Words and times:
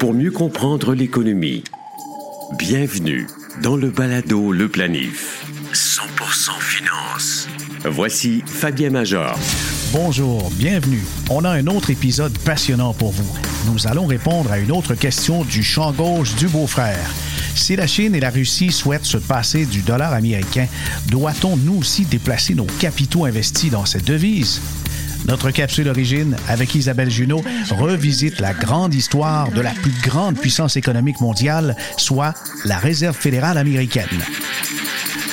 Pour 0.00 0.12
mieux 0.12 0.30
comprendre 0.30 0.94
l'économie, 0.94 1.64
bienvenue 2.58 3.26
dans 3.62 3.74
le 3.74 3.88
balado 3.88 4.52
Le 4.52 4.68
Planif. 4.68 5.46
100% 5.72 6.60
finance. 6.60 7.48
Voici 7.86 8.42
Fabien 8.44 8.90
Major. 8.90 9.38
Bonjour, 9.92 10.50
bienvenue. 10.50 11.02
On 11.30 11.44
a 11.44 11.50
un 11.50 11.66
autre 11.68 11.88
épisode 11.88 12.36
passionnant 12.40 12.92
pour 12.92 13.12
vous. 13.12 13.38
Nous 13.72 13.86
allons 13.86 14.04
répondre 14.04 14.52
à 14.52 14.58
une 14.58 14.72
autre 14.72 14.94
question 14.94 15.42
du 15.42 15.62
champ 15.62 15.92
gauche 15.92 16.34
du 16.34 16.46
beau-frère. 16.46 17.10
Si 17.54 17.76
la 17.76 17.86
Chine 17.86 18.14
et 18.14 18.20
la 18.20 18.30
Russie 18.30 18.72
souhaitent 18.72 19.06
se 19.06 19.16
passer 19.16 19.64
du 19.64 19.80
dollar 19.80 20.12
américain, 20.12 20.66
doit-on 21.08 21.56
nous 21.56 21.78
aussi 21.78 22.04
déplacer 22.04 22.54
nos 22.54 22.66
capitaux 22.78 23.24
investis 23.24 23.70
dans 23.70 23.86
cette 23.86 24.04
devise? 24.04 24.60
Notre 25.26 25.50
capsule 25.50 25.88
Origine, 25.88 26.36
avec 26.48 26.74
Isabelle 26.74 27.10
Junot, 27.10 27.42
revisite 27.70 28.40
la 28.40 28.54
grande 28.54 28.94
histoire 28.94 29.50
de 29.50 29.60
la 29.60 29.70
plus 29.70 29.92
grande 30.02 30.38
puissance 30.38 30.76
économique 30.76 31.20
mondiale, 31.20 31.76
soit 31.96 32.34
la 32.64 32.78
Réserve 32.78 33.16
fédérale 33.16 33.58
américaine. 33.58 34.06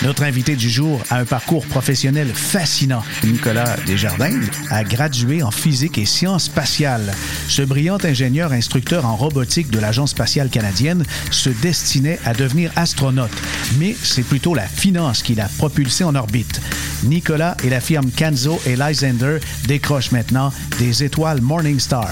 Notre 0.05 0.21
invité 0.21 0.55
du 0.55 0.69
jour 0.69 1.01
a 1.09 1.17
un 1.17 1.25
parcours 1.25 1.65
professionnel 1.65 2.27
fascinant. 2.31 3.01
Nicolas 3.23 3.75
Desjardins 3.87 4.39
a 4.69 4.83
gradué 4.83 5.41
en 5.41 5.49
physique 5.49 5.97
et 5.97 6.05
sciences 6.05 6.43
spatiales. 6.43 7.11
Ce 7.47 7.63
brillant 7.63 7.97
ingénieur 8.03 8.51
instructeur 8.51 9.07
en 9.07 9.15
robotique 9.15 9.71
de 9.71 9.79
l'Agence 9.79 10.11
spatiale 10.11 10.49
canadienne 10.49 11.03
se 11.31 11.49
destinait 11.49 12.19
à 12.23 12.35
devenir 12.35 12.71
astronaute, 12.75 13.31
mais 13.79 13.95
c'est 14.03 14.21
plutôt 14.21 14.53
la 14.53 14.67
finance 14.67 15.23
qui 15.23 15.33
l'a 15.33 15.49
propulsé 15.57 16.03
en 16.03 16.13
orbite. 16.13 16.61
Nicolas 17.03 17.57
et 17.63 17.71
la 17.71 17.81
firme 17.81 18.11
Canzo 18.11 18.61
et 18.67 18.75
Lysander 18.75 19.39
décrochent 19.65 20.11
maintenant 20.11 20.53
des 20.77 21.03
étoiles 21.03 21.41
Morningstar. 21.41 22.09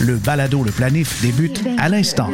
Le 0.00 0.16
balado 0.16 0.62
Le 0.62 0.72
Planif 0.72 1.22
débute 1.22 1.64
à 1.78 1.88
l'instant. 1.88 2.28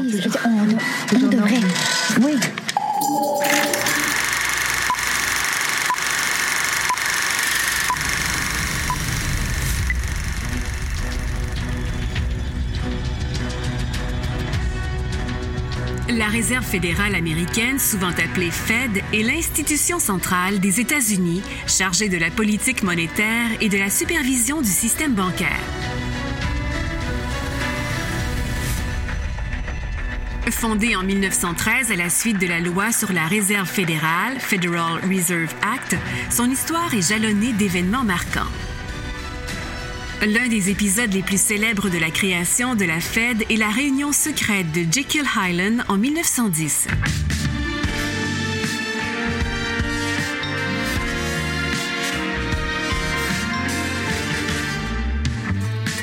La 16.27 16.32
Réserve 16.32 16.64
fédérale 16.64 17.14
américaine, 17.14 17.78
souvent 17.78 18.10
appelée 18.10 18.50
Fed, 18.50 19.00
est 19.12 19.22
l'institution 19.22 20.00
centrale 20.00 20.58
des 20.58 20.80
États-Unis 20.80 21.41
chargée 21.69 22.08
de 22.08 22.16
la 22.16 22.32
politique 22.32 22.82
monétaire 22.82 23.46
et 23.60 23.69
de 23.69 23.78
la 23.78 23.88
supervision 23.91 24.60
du 24.60 24.69
système 24.69 25.14
bancaire. 25.14 25.60
Fondée 30.50 30.97
en 30.97 31.04
1913 31.04 31.92
à 31.92 31.97
la 31.97 32.10
suite 32.10 32.41
de 32.41 32.48
la 32.48 32.58
loi 32.58 32.91
sur 32.91 33.12
la 33.12 33.28
Réserve 33.28 33.69
fédérale, 33.69 34.41
Federal 34.41 35.00
Reserve 35.08 35.54
Act, 35.62 35.97
son 36.30 36.50
histoire 36.50 36.92
est 36.92 37.08
jalonnée 37.08 37.52
d'événements 37.52 38.02
marquants. 38.02 38.50
L'un 40.22 40.48
des 40.48 40.70
épisodes 40.70 41.12
les 41.12 41.22
plus 41.22 41.41
célèbres 41.41 41.91
de 41.91 41.98
la 41.98 42.11
création 42.11 42.75
de 42.75 42.84
la 42.86 43.00
Fed 43.00 43.45
est 43.50 43.56
la 43.56 43.69
réunion 43.69 44.12
secrète 44.12 44.72
de 44.72 44.81
Jekyll 44.91 45.27
Highland 45.36 45.84
en 45.89 45.98
1910. 45.98 46.89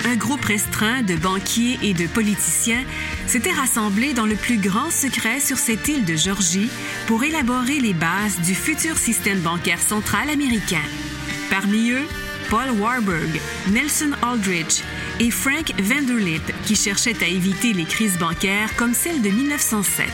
Un 0.06 0.16
groupe 0.16 0.46
restreint 0.46 1.02
de 1.02 1.16
banquiers 1.16 1.80
et 1.82 1.96
de 1.96 2.06
politiciens 2.06 2.84
s'était 3.26 3.52
rassemblé 3.52 4.14
dans 4.14 4.28
le 4.28 4.36
plus 4.36 4.58
grand 4.58 4.92
secret 4.92 5.40
sur 5.40 5.58
cette 5.58 5.88
île 5.88 6.06
de 6.06 6.16
Georgie 6.16 6.70
pour 7.08 7.24
élaborer 7.24 7.80
les 7.80 7.94
bases 7.94 8.40
du 8.46 8.54
futur 8.54 8.96
système 8.96 9.40
bancaire 9.40 9.82
central 9.82 10.30
américain. 10.30 10.84
Parmi 11.50 11.90
eux, 11.90 12.06
Paul 12.54 12.70
Warburg, 12.80 13.42
Nelson 13.72 14.12
Aldrich 14.22 14.84
et 15.20 15.32
Frank 15.32 15.74
Vanderlip 15.82 16.44
qui 16.68 16.76
cherchaient 16.76 17.24
à 17.24 17.28
éviter 17.28 17.74
les 17.74 17.86
crises 17.86 18.20
bancaires 18.20 18.76
comme 18.76 18.94
celle 18.94 19.24
de 19.24 19.30
1907. 19.30 20.06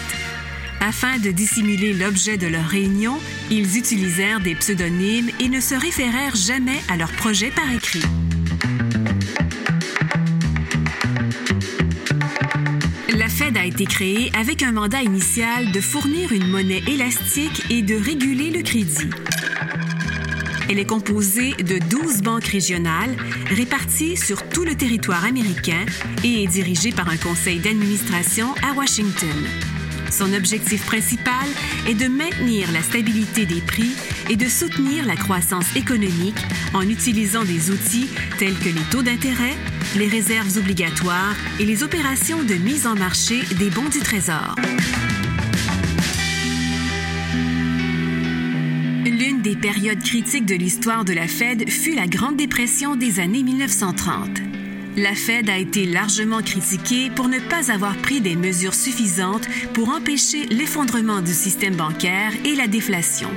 Afin 0.80 1.18
de 1.18 1.32
dissimuler 1.32 1.92
l'objet 1.92 2.38
de 2.38 2.48
leur 2.48 2.64
réunion, 2.64 3.18
ils 3.52 3.78
utilisèrent 3.78 4.40
des 4.40 4.56
pseudonymes 4.56 5.30
et 5.42 5.50
ne 5.50 5.60
se 5.60 5.76
référèrent 5.76 6.38
jamais 6.38 6.80
à 6.88 6.96
leur 6.96 7.12
projet 7.12 7.52
par 7.52 7.70
écrit. 7.74 8.04
La 13.18 13.28
Fed 13.28 13.58
a 13.58 13.66
été 13.66 13.84
créée 13.84 14.32
avec 14.40 14.64
un 14.64 14.72
mandat 14.72 15.02
initial 15.02 15.74
de 15.74 15.82
fournir 15.82 16.32
une 16.32 16.48
monnaie 16.48 16.84
élastique 16.88 17.66
et 17.70 17.82
de 17.82 17.96
réguler 17.96 18.50
le 18.50 18.64
crédit. 18.64 19.10
Elle 20.70 20.78
est 20.78 20.86
composée 20.86 21.54
de 21.54 21.80
12 21.80 22.22
banques 22.22 22.46
régionales 22.46 23.16
réparties 23.48 24.16
sur 24.16 24.48
tout 24.50 24.64
le 24.64 24.76
territoire 24.76 25.26
américain 25.26 25.84
et 26.24 26.44
est 26.44 26.48
dirigée 26.48 26.92
par 26.92 27.10
un 27.10 27.18
conseil 27.18 27.58
d'administration 27.58 28.54
à 28.62 28.74
Washington. 28.74 29.36
Son 30.12 30.32
objectif 30.34 30.86
principal 30.86 31.48
est 31.88 31.96
de 31.96 32.08
maintenir 32.08 32.72
la 32.72 32.84
stabilité 32.84 33.48
des 33.48 33.62
prix 33.62 33.96
et 34.30 34.36
de 34.36 34.48
soutenir 34.48 35.08
la 35.08 35.16
croissance 35.16 35.76
économique 35.76 36.40
en 36.76 36.82
utilisant 36.82 37.44
des 37.44 37.72
outils 37.72 38.08
tels 38.38 38.58
que 38.58 38.70
les 38.70 38.86
taux 38.92 39.02
d'intérêt, 39.02 39.56
les 39.98 40.08
réserves 40.08 40.56
obligatoires 40.56 41.36
et 41.60 41.66
les 41.66 41.82
opérations 41.82 42.44
de 42.44 42.54
mise 42.54 42.86
en 42.86 42.96
marché 42.96 43.42
des 43.58 43.72
bons 43.72 43.90
du 43.90 44.00
Trésor. 44.00 44.56
L'une 49.20 49.42
des 49.42 49.58
périodes 49.58 50.02
critiques 50.02 50.46
de 50.46 50.56
l'histoire 50.56 51.04
de 51.04 51.12
la 51.12 51.28
Fed 51.28 51.70
fut 51.70 51.94
la 51.94 52.08
Grande 52.08 52.38
Dépression 52.38 52.96
des 52.96 53.20
années 53.20 53.44
1930. 53.44 54.30
La 54.96 55.14
Fed 55.14 55.50
a 55.50 55.58
été 55.58 55.86
largement 55.86 56.42
critiquée 56.42 57.10
pour 57.10 57.28
ne 57.28 57.40
pas 57.40 57.70
avoir 57.70 57.98
pris 57.98 58.22
des 58.22 58.38
mesures 58.38 58.74
suffisantes 58.74 59.46
pour 59.74 59.90
empêcher 59.90 60.46
l'effondrement 60.46 61.20
du 61.20 61.34
système 61.34 61.76
bancaire 61.76 62.32
et 62.46 62.56
la 62.56 62.68
déflation. 62.68 63.30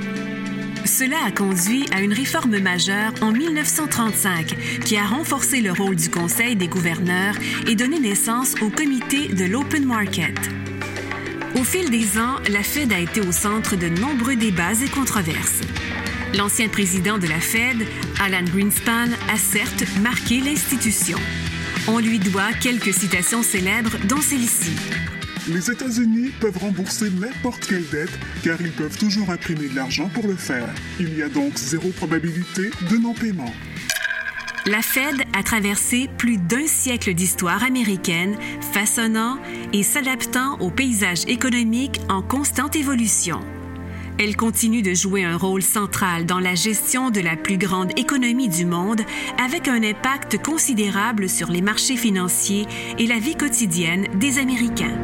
Cela 0.85 1.17
a 1.27 1.33
conduit 1.33 1.85
à 1.93 2.01
une 2.01 2.13
réforme 2.13 2.61
majeure 2.61 3.13
en 3.21 3.33
1935 3.33 4.55
qui 4.85 4.97
a 4.97 5.05
renforcé 5.05 5.61
le 5.61 5.73
rôle 5.73 5.97
du 5.97 6.11
Conseil 6.11 6.55
des 6.55 6.69
gouverneurs 6.69 7.35
et 7.67 7.75
donné 7.75 7.99
naissance 7.99 8.55
au 8.63 8.71
comité 8.71 9.27
de 9.27 9.47
l'Open 9.47 9.85
Market. 9.85 10.39
Au 11.55 11.65
fil 11.65 11.91
des 11.91 12.19
ans, 12.19 12.37
la 12.51 12.63
Fed 12.63 12.93
a 12.95 12.99
été 12.99 13.21
au 13.21 13.31
centre 13.31 13.77
de 13.77 13.89
nombreux 13.89 14.37
débats 14.37 14.73
et 14.73 14.89
controverses. 14.89 15.61
L'ancien 16.35 16.69
président 16.69 17.19
de 17.19 17.27
la 17.27 17.41
Fed, 17.41 17.87
Alan 18.21 18.45
Greenspan, 18.45 19.11
a 19.31 19.37
certes 19.37 19.85
marqué 20.01 20.41
l'institution. 20.41 21.19
On 21.89 21.99
lui 21.99 22.19
doit 22.19 22.53
quelques 22.63 22.95
citations 22.95 23.43
célèbres, 23.43 23.99
dont 24.09 24.23
celle-ci. 24.23 24.71
Les 25.49 25.71
États-Unis 25.71 26.31
peuvent 26.41 26.57
rembourser 26.57 27.11
n'importe 27.11 27.67
quelle 27.67 27.87
dette 27.91 28.19
car 28.43 28.59
ils 28.61 28.73
peuvent 28.73 28.97
toujours 28.97 29.29
imprimer 29.31 29.69
de 29.69 29.77
l'argent 29.77 30.09
pour 30.09 30.27
le 30.27 30.37
faire. 30.37 30.69
Il 31.01 31.15
y 31.15 31.23
a 31.23 31.29
donc 31.29 31.59
zéro 31.59 31.91
probabilité 31.91 32.71
de 32.91 32.97
non-paiement. 32.97 33.53
La 34.65 34.81
Fed 34.81 35.25
a 35.33 35.43
traversé 35.43 36.09
plus 36.19 36.37
d'un 36.37 36.69
siècle 36.69 37.15
d'histoire 37.15 37.65
américaine, 37.65 38.37
façonnant 38.73 39.39
et 39.73 39.83
s'adaptant 39.83 40.57
au 40.61 40.71
paysage 40.71 41.25
économique 41.27 42.01
en 42.09 42.23
constante 42.23 42.77
évolution. 42.77 43.41
Elle 44.21 44.37
continue 44.37 44.83
de 44.83 44.95
jouer 44.95 45.25
un 45.25 45.37
rôle 45.37 45.63
central 45.63 46.27
dans 46.27 46.39
la 46.39 46.55
gestion 46.55 47.11
de 47.11 47.21
la 47.21 47.35
plus 47.35 47.59
grande 47.59 47.99
économie 47.99 48.49
du 48.49 48.65
monde 48.65 49.01
avec 49.45 49.67
un 49.67 49.83
impact 49.83 50.41
considérable 50.41 51.29
sur 51.29 51.51
les 51.51 51.63
marchés 51.63 51.97
financiers 51.97 52.69
et 53.01 53.09
la 53.09 53.19
vie 53.19 53.35
quotidienne 53.35 54.07
des 54.21 54.39
Américains. 54.39 54.97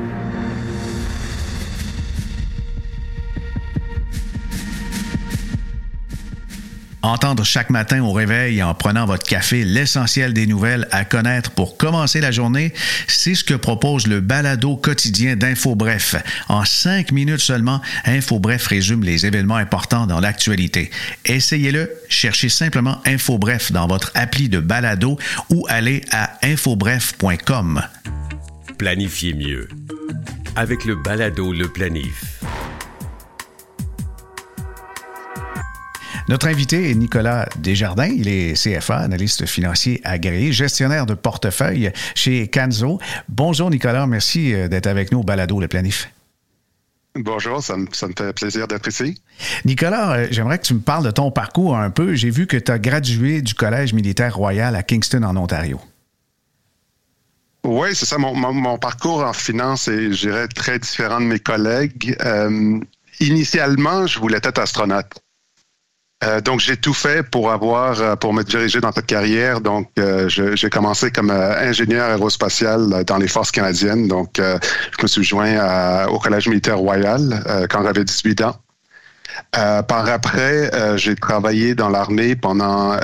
Entendre 7.09 7.43
chaque 7.43 7.71
matin 7.71 8.03
au 8.03 8.13
réveil 8.13 8.63
en 8.63 8.75
prenant 8.75 9.07
votre 9.07 9.27
café 9.27 9.65
l'essentiel 9.65 10.35
des 10.35 10.47
nouvelles 10.47 10.87
à 10.91 11.07
connaître 11.07 11.53
pour 11.53 11.79
commencer 11.79 12.21
la 12.21 12.31
journée, 12.31 12.75
c'est 13.07 13.35
ce 13.35 13.45
que 13.45 13.55
propose 13.55 14.07
le 14.07 14.21
balado 14.21 14.77
quotidien 14.77 15.35
d'Info 15.35 15.75
Bref. 15.75 16.17
En 16.49 16.67
cinq 16.67 17.11
minutes 17.11 17.41
seulement, 17.41 17.81
Info 18.05 18.39
Bref 18.39 18.67
résume 18.67 19.05
les 19.05 19.25
événements 19.25 19.57
importants 19.57 20.07
dans 20.07 20.21
l'actualité. 20.21 20.91
Essayez-le, 21.25 21.91
cherchez 22.11 22.51
simplement 22.51 23.01
Info 23.07 23.39
Bref 23.39 23.73
dans 23.73 23.87
votre 23.87 24.13
appli 24.15 24.51
de 24.51 24.61
balado 24.61 25.19
ou 25.49 25.65
allez 25.71 26.03
à 26.13 26.37
infobref.com. 26.43 27.85
Planifiez 28.77 29.33
mieux 29.33 29.67
avec 30.57 30.85
le 30.85 30.95
balado 30.95 31.55
Le 31.55 31.69
Planif. 31.69 32.39
Notre 36.29 36.49
invité 36.49 36.91
est 36.91 36.95
Nicolas 36.95 37.49
Desjardins. 37.57 38.13
Il 38.15 38.29
est 38.29 38.53
CFA, 38.53 38.99
analyste 38.99 39.47
financier 39.47 40.03
agréé, 40.05 40.53
gestionnaire 40.53 41.07
de 41.07 41.15
portefeuille 41.15 41.91
chez 42.15 42.49
Canzo. 42.49 43.01
Bonjour 43.31 43.71
Nicolas, 43.71 44.07
merci 44.07 44.53
euh, 44.53 44.69
d'être 44.69 44.89
avec 44.89 45.11
nous 45.11 45.21
au 45.21 45.23
Balado 45.23 45.59
Le 45.59 45.69
Planif. 45.69 46.11
Bonjour, 47.15 47.63
ça 47.63 47.79
me, 47.79 47.87
fait 47.91 48.33
plaisir 48.35 48.69
d'être 48.69 48.87
ici. 48.87 49.23
Nicolas, 49.65 50.13
euh, 50.13 50.29
j'aimerais 50.31 50.59
que 50.59 50.67
tu 50.67 50.75
me 50.75 50.81
parles 50.81 51.05
de 51.05 51.11
ton 51.11 51.31
parcours 51.31 51.79
un 51.79 51.89
peu. 51.89 52.15
J'ai 52.15 52.31
vu 52.31 52.47
que 52.47 52.59
tu 52.59 52.71
as 52.71 52.79
gradué 52.79 53.41
du 53.41 53.55
Collège 53.55 53.95
militaire 53.95 54.37
royal 54.37 54.77
à 54.77 54.83
Kingston, 54.83 55.23
en 55.23 55.35
Ontario. 55.35 55.81
Oui, 57.65 57.89
c'est 57.95 58.07
ça. 58.07 58.19
Mon, 58.19 58.79
parcours 58.79 59.25
en 59.25 59.33
finance 59.33 59.89
est, 59.89 60.13
je 60.13 60.29
dirais, 60.29 60.47
très 60.49 60.79
différent 60.79 61.21
de 61.21 61.27
mes 61.27 61.41
collègues. 61.41 62.15
Euh, 62.21 62.79
initialement, 63.19 64.07
je 64.07 64.19
voulais 64.19 64.41
être 64.43 64.59
astronaute. 64.59 65.23
Euh, 66.25 66.41
donc, 66.41 66.59
j'ai 66.59 66.77
tout 66.77 66.95
fait 66.95 67.23
pour 67.23 67.53
avoir, 67.53 68.01
euh, 68.01 68.17
pour 68.17 68.35
me 68.35 68.43
diriger 68.43 68.81
dans 68.81 68.91
cette 68.91 69.07
carrière. 69.07 69.61
Donc, 69.61 69.89
euh, 69.99 70.29
j'ai 70.29 70.71
commencé 70.71 71.13
comme 71.13 71.31
ingénieur 71.31 72.11
aérospatial 72.11 73.05
dans 73.05 73.19
les 73.19 73.29
forces 73.29 73.53
canadiennes. 73.53 74.09
Donc, 74.09 74.37
je 74.39 75.03
me 75.03 75.07
suis 75.07 75.23
joint 75.23 76.07
au 76.07 76.19
Collège 76.19 76.49
militaire 76.49 76.79
royal 76.79 77.67
quand 77.71 77.83
j'avais 77.85 78.05
18 78.05 78.43
ans. 78.43 78.57
par 79.53 80.09
après, 80.09 80.71
j'ai 80.97 81.15
travaillé 81.15 81.75
dans 81.75 81.89
l'armée 81.89 82.35
pendant 82.37 82.97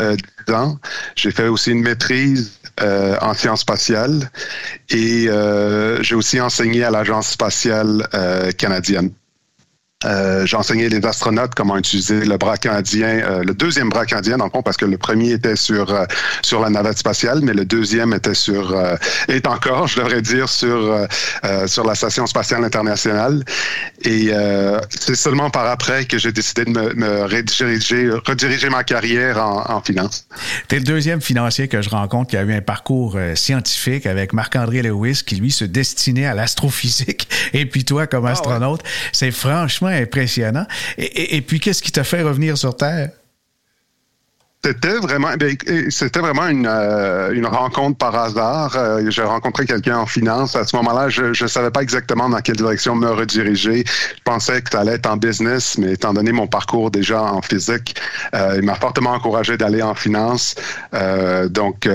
10 0.47 0.55
ans. 0.55 0.79
J'ai 1.15 1.31
fait 1.31 1.49
aussi 1.49 1.71
une 1.71 1.83
maîtrise 1.83 2.59
en 2.81 3.35
sciences 3.35 3.61
spatiales 3.61 4.31
et 4.91 5.29
j'ai 6.01 6.15
aussi 6.15 6.41
enseigné 6.41 6.85
à 6.85 6.91
l'Agence 6.91 7.29
spatiale 7.29 8.09
canadienne. 8.59 9.11
Euh, 10.05 10.47
j'ai 10.47 10.57
enseigné 10.57 10.89
les 10.89 11.05
astronautes 11.05 11.55
comment 11.55 11.77
utiliser 11.77 12.25
le 12.25 12.37
bras 12.37 12.57
canadien, 12.57 13.21
euh, 13.25 13.43
le 13.43 13.55
deuxième 13.55 13.89
bras 13.89 14.07
canadien 14.07 14.37
dans 14.37 14.47
le 14.47 14.51
fond, 14.51 14.63
parce 14.63 14.77
que 14.77 14.85
le 14.85 14.99
premier 14.99 15.33
était 15.33 15.57
sur 15.57 15.91
euh, 15.91 16.05
sur 16.43 16.61
la 16.61 16.71
navette 16.71 16.99
spatiale, 16.99 17.41
mais 17.43 17.55
le 17.55 17.65
deuxième 17.65 18.13
était 18.13 18.35
sur 18.35 18.75
est 19.29 19.47
encore, 19.47 19.87
je 19.87 19.99
devrais 19.99 20.23
dire, 20.23 20.49
sur 20.49 21.07
sur 21.67 21.85
la 21.85 21.95
station 21.95 22.27
spatiale 22.27 22.65
internationale. 22.65 23.45
Et 24.03 24.31
c'est 24.91 25.15
seulement 25.15 25.51
par 25.51 25.67
après 25.67 26.05
que 26.05 26.19
j'ai 26.19 26.33
décidé 26.33 26.65
de 26.65 26.71
me, 26.71 27.23
rediriger, 27.23 28.11
rediriger 28.11 28.69
ma 28.69 28.85
carrière 28.85 29.39
en, 29.39 29.71
en 29.71 29.81
finance. 29.81 30.27
Tu 30.69 30.77
es 30.77 30.79
le 30.79 30.85
deuxième 30.85 31.21
financier 31.21 31.69
que 31.69 31.83
je 31.83 31.91
rencontre 31.91 32.31
qui 32.31 32.37
a 32.37 32.43
eu 32.43 32.53
un 32.53 32.61
parcours 32.61 33.19
scientifique 33.35 34.07
avec 34.07 34.33
Marc-André 34.33 34.83
Lewis, 34.83 35.23
qui 35.27 35.37
lui 35.37 35.51
se 35.51 35.65
destinait 35.65 36.27
à 36.27 36.35
l'astrophysique, 36.35 37.29
et 37.53 37.67
puis 37.67 37.85
toi 37.85 38.07
comme 38.07 38.27
ah 38.27 38.33
astronaute. 38.33 38.83
C'est 39.13 39.31
franchement 39.31 39.94
impressionnant. 39.95 40.67
Et, 40.99 41.41
puis, 41.43 41.61
qu'est-ce 41.61 41.83
qui 41.83 41.93
t'a 41.93 42.05
fait 42.05 42.23
revenir 42.23 42.59
sur 42.59 42.77
Terre? 42.77 43.11
C'était 44.65 44.97
vraiment, 44.97 45.29
eh 45.39 46.51
une, 46.51 46.67
euh, 46.67 47.33
une, 47.33 47.45
rencontre 47.45 47.99
par 47.99 48.15
hasard. 48.15 48.75
Euh, 48.77 49.11
j'ai 49.11 49.23
rencontré 49.23 49.67
quelqu'un 49.67 49.99
en 49.99 50.07
finance. 50.07 50.57
À 50.57 50.65
ce 50.65 50.75
moment-là, 50.77 51.11
je 51.11 51.39
ne 51.39 51.49
savais 51.49 51.71
pas 51.71 51.83
exactement 51.83 52.31
dans 52.31 52.39
quelle 52.39 52.57
direction 52.57 52.95
me 52.97 53.11
rediriger. 53.11 53.85
Je 53.87 54.23
pensais 54.25 54.63
que 54.63 54.71
ça 54.71 54.81
allait 54.81 54.95
être 54.95 55.05
en 55.05 55.19
business, 55.19 55.77
mais 55.77 55.93
étant 55.93 56.15
donné 56.15 56.33
mon 56.33 56.47
parcours 56.47 56.91
déjà 56.91 57.23
en 57.23 57.43
physique, 57.43 57.97
euh, 58.35 58.55
il 58.57 58.63
m'a 58.63 58.75
fortement 58.77 59.11
encouragé 59.11 59.59
d'aller 59.59 59.83
en 59.83 59.95
finance. 59.95 60.55
donc, 61.51 61.87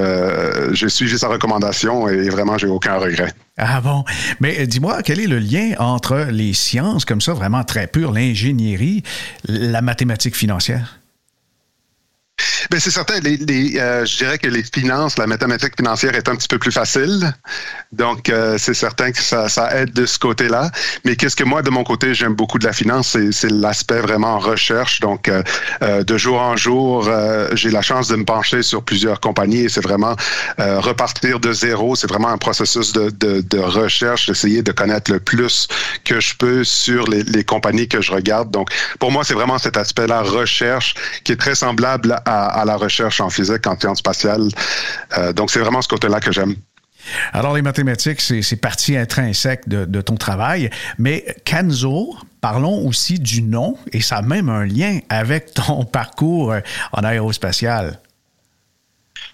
j'ai 0.71 0.89
suivi 0.89 1.17
sa 1.17 1.27
recommandation 1.27 2.07
et 2.07 2.29
vraiment, 2.29 2.59
j'ai 2.59 2.67
aucun 2.67 2.97
regret. 2.97 3.33
Ah 3.57 3.81
bon? 3.81 4.03
Mais 4.39 4.67
dis-moi, 4.67 5.01
quel 5.03 5.19
est 5.19 5.27
le 5.27 5.39
lien 5.39 5.71
entre 5.79 6.27
les 6.29 6.53
sciences 6.53 7.03
comme 7.03 7.19
ça, 7.19 7.33
vraiment 7.33 7.63
très 7.63 7.87
pures, 7.87 8.11
l'ingénierie, 8.11 9.01
la 9.47 9.81
mathématique 9.81 10.35
financière? 10.35 10.98
Ben 12.69 12.79
c'est 12.79 12.91
certain. 12.91 13.19
Les, 13.21 13.79
euh, 13.79 14.05
je 14.05 14.17
dirais 14.17 14.37
que 14.37 14.47
les 14.47 14.61
finances, 14.61 15.17
la 15.17 15.25
mathématique 15.25 15.73
financière 15.75 16.13
est 16.13 16.29
un 16.29 16.35
petit 16.35 16.47
peu 16.47 16.59
plus 16.59 16.71
facile. 16.71 17.33
Donc, 17.91 18.29
euh, 18.29 18.59
c'est 18.59 18.75
certain 18.75 19.11
que 19.11 19.23
ça, 19.23 19.49
ça, 19.49 19.75
aide 19.75 19.91
de 19.91 20.05
ce 20.05 20.19
côté-là. 20.19 20.69
Mais 21.03 21.15
qu'est-ce 21.15 21.35
que 21.35 21.43
moi, 21.43 21.63
de 21.63 21.71
mon 21.71 21.83
côté, 21.83 22.13
j'aime 22.13 22.35
beaucoup 22.35 22.59
de 22.59 22.65
la 22.65 22.73
finance, 22.73 23.17
c'est 23.31 23.49
l'aspect 23.49 24.01
vraiment 24.01 24.37
recherche. 24.37 24.99
Donc, 24.99 25.29
euh, 25.29 26.03
de 26.03 26.17
jour 26.17 26.39
en 26.39 26.55
jour, 26.55 27.09
j'ai 27.53 27.71
la 27.71 27.81
chance 27.81 28.07
de 28.07 28.15
me 28.15 28.25
pencher 28.25 28.61
sur 28.61 28.83
plusieurs 28.83 29.19
compagnies 29.19 29.61
et 29.61 29.69
c'est 29.69 29.83
vraiment 29.83 30.15
repartir 30.59 31.39
de 31.39 31.51
zéro. 31.51 31.95
C'est 31.95 32.07
vraiment 32.07 32.29
un 32.29 32.37
processus 32.37 32.93
de, 32.93 33.09
de, 33.09 33.41
de 33.41 33.57
recherche, 33.57 34.27
d'essayer 34.27 34.61
de 34.61 34.71
connaître 34.71 35.11
le 35.11 35.19
plus 35.19 35.67
que 36.05 36.19
je 36.19 36.35
peux 36.35 36.63
sur 36.63 37.07
les, 37.07 37.23
les 37.23 37.43
compagnies 37.43 37.87
que 37.87 38.01
je 38.01 38.11
regarde. 38.11 38.51
Donc, 38.51 38.69
pour 38.99 39.11
moi, 39.11 39.23
c'est 39.23 39.33
vraiment 39.33 39.57
cet 39.57 39.77
aspect-là, 39.77 40.21
recherche, 40.21 40.93
qui 41.23 41.31
est 41.31 41.37
très 41.37 41.55
semblable 41.55 42.21
à 42.25 42.58
la 42.65 42.75
recherche 42.75 43.21
en 43.21 43.29
physique, 43.29 43.65
en 43.67 43.79
sciences 43.79 43.99
spatiales. 43.99 44.49
Euh, 45.17 45.33
donc, 45.33 45.51
c'est 45.51 45.59
vraiment 45.59 45.81
ce 45.81 45.87
côté-là 45.87 46.19
que 46.19 46.31
j'aime. 46.31 46.55
Alors, 47.33 47.55
les 47.55 47.61
mathématiques, 47.61 48.21
c'est 48.21 48.55
partie 48.57 48.97
intrinsèque 48.97 49.67
de, 49.67 49.85
de, 49.85 50.01
ton 50.01 50.15
travail, 50.15 50.69
mais 50.97 51.25
Canzo, 51.45 52.15
parlons 52.41 52.85
aussi 52.85 53.19
du 53.19 53.41
nom, 53.41 53.77
et 53.93 54.01
ça 54.01 54.17
a 54.17 54.21
même 54.21 54.49
un 54.49 54.65
lien 54.65 54.99
avec 55.09 55.53
ton 55.53 55.85
parcours 55.91 56.53
en 56.91 57.03
aérospatial. 57.03 57.99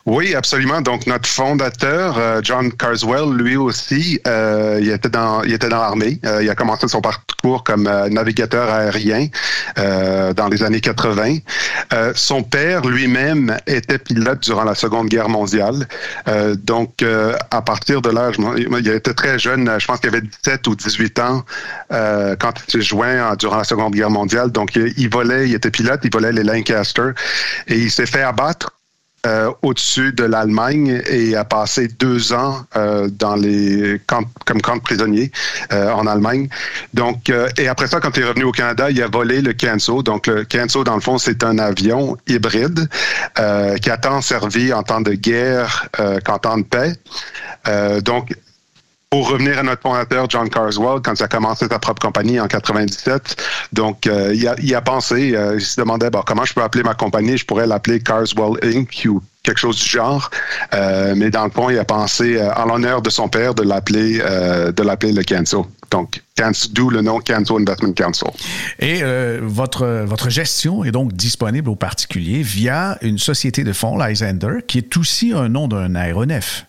Oui, 0.06 0.36
absolument. 0.36 0.82
Donc 0.82 1.08
notre 1.08 1.28
fondateur, 1.28 2.20
euh, 2.20 2.40
John 2.44 2.72
Carswell, 2.72 3.34
lui 3.36 3.56
aussi, 3.56 4.20
euh, 4.28 4.78
il 4.80 4.92
était 4.92 5.10
dans, 5.10 5.42
il 5.42 5.58
l'armée. 5.68 6.20
Euh, 6.26 6.44
il 6.44 6.50
a 6.50 6.54
commencé 6.54 6.88
son 6.88 7.02
parcours 7.02 7.64
comme 7.64 7.90
navigateur 8.12 8.70
aérien 8.72 9.28
dans 9.76 10.48
les 10.50 10.64
années 10.64 10.80
80. 10.80 11.38
son 12.16 12.44
père 12.44 12.86
lui-même 12.86 13.56
était 13.68 13.98
pilote 13.98 14.42
durant 14.42 14.64
la 14.64 14.76
Seconde 14.76 15.10
Guerre 15.10 15.30
mondiale. 15.30 15.88
donc 16.56 17.04
à 17.52 17.62
partir 17.62 18.02
de 18.02 18.10
là, 18.10 18.32
il 18.58 18.88
était 18.90 19.14
très 19.14 19.38
jeune. 19.38 19.72
Je 19.80 19.86
pense 19.86 20.00
qu'il 20.00 20.10
avait 20.10 20.22
17 20.22 20.68
ou 20.68 20.76
18 20.76 21.20
ans 21.20 21.44
quand 21.90 22.54
il 22.68 22.72
s'est 22.72 22.82
joint 22.82 23.36
durant 23.36 23.58
la 23.58 23.64
Seconde 23.64 23.94
Guerre 23.94 24.10
mondiale. 24.10 24.52
Donc 24.52 24.76
il 24.76 25.10
volait, 25.10 25.48
il 25.48 25.54
était 25.54 25.72
pilote, 25.72 26.00
il 26.04 26.12
volait 26.12 26.32
les 26.32 26.44
Lancaster 26.44 27.12
et 27.68 27.78
il 27.78 27.92
s'est 27.92 28.08
fait 28.08 28.24
abattre 28.24 28.76
euh, 29.26 29.52
au-dessus 29.64 30.14
de 30.14 30.24
l'Allemagne 30.24 31.02
et 31.10 31.36
a 31.36 31.44
passé 31.44 31.88
deux 31.88 32.34
ans 32.34 32.64
euh, 32.76 33.10
dans 33.12 33.36
les 33.36 34.00
camps, 34.06 34.24
comme 34.46 34.62
camp 34.62 34.76
de 34.76 34.82
prisonniers 34.82 35.32
euh, 35.74 35.92
en 35.92 36.06
Allemagne. 36.06 36.48
Donc, 36.94 37.32
et 37.58 37.68
après 37.68 37.88
ça, 37.88 38.00
quand 38.00 38.16
il 38.18 38.24
est 38.24 38.28
revenu 38.28 38.44
au 38.44 38.52
Canada, 38.52 38.90
il 38.92 39.02
a 39.02 39.08
volé 39.08 39.42
le 39.42 39.54
Kenzo. 39.54 40.04
Donc, 40.04 40.28
le 40.28 40.44
Kenzo, 40.44 40.84
dans 40.84 40.96
le 40.96 41.02
fond, 41.02 41.18
c'est 41.18 41.44
un 41.44 41.58
avion 41.58 42.18
hybride 42.28 42.88
qui 43.82 43.90
a 43.90 43.98
tant 43.98 44.22
servi 44.22 44.74
en 44.74 44.84
temps 44.84 45.02
de 45.02 45.14
guerre 45.14 45.90
qu'en 46.24 46.38
temps 46.38 46.58
de 46.58 46.64
paix. 46.64 46.94
donc, 48.02 48.34
pour 49.16 49.30
revenir 49.30 49.60
à 49.60 49.64
notre 49.64 49.82
fondateur, 49.82 50.30
John 50.30 50.50
Carswell, 50.50 51.00
quand 51.02 51.14
il 51.14 51.24
a 51.24 51.30
commencé 51.30 51.68
sa 51.70 51.80
propre 51.80 52.02
compagnie 52.02 52.38
en 52.38 52.48
97, 52.48 53.42
donc 53.72 54.08
euh, 54.08 54.36
il, 54.36 54.76
a, 54.76 54.82
pensé, 54.82 55.34
euh, 55.34 55.56
il 55.56 55.62
se 55.62 55.80
demandait 55.80 56.10
comment 56.26 56.44
je 56.44 56.54
peux 56.54 56.62
appeler 56.62 56.84
ma 56.84 56.96
compagnie, 56.96 57.38
je 57.38 57.46
pourrais 57.46 57.66
l'appeler 57.66 58.02
Carswell 58.02 58.60
Inc. 58.62 59.06
ou 59.08 59.22
quelque 59.42 59.60
chose 59.60 59.78
du 59.78 59.88
genre. 59.88 60.30
Euh, 60.74 61.14
mais 61.16 61.30
dans 61.30 61.46
le 61.46 61.50
fond, 61.50 61.70
il 61.70 61.80
a 61.80 61.86
pensé 61.86 62.42
en 62.58 62.66
l'honneur 62.66 63.02
de 63.02 63.10
son 63.10 63.30
père 63.30 63.56
de 63.56 63.64
l'appeler 63.64 64.18
de 64.18 64.84
l'appeler 64.84 65.14
le 65.14 65.24
Canso. 65.24 65.66
Donc, 65.92 66.22
d'où 66.72 66.90
le 66.90 67.02
nom 67.02 67.20
Canso 67.20 67.58
Investment 67.58 67.94
Council. 67.94 68.28
Et 68.80 69.02
votre, 69.42 70.04
votre 70.04 70.30
gestion 70.30 70.84
est 70.84 70.92
donc 70.92 71.14
disponible 71.14 71.70
aux 71.70 71.78
particuliers 71.78 72.42
via 72.42 72.98
une 73.02 73.18
société 73.18 73.64
de 73.64 73.72
fonds, 73.72 73.98
Lysander, 73.98 74.58
qui 74.68 74.80
est 74.80 74.98
aussi 74.98 75.32
un 75.32 75.48
nom 75.48 75.70
d'un 75.70 75.96
aéronef. 75.96 76.66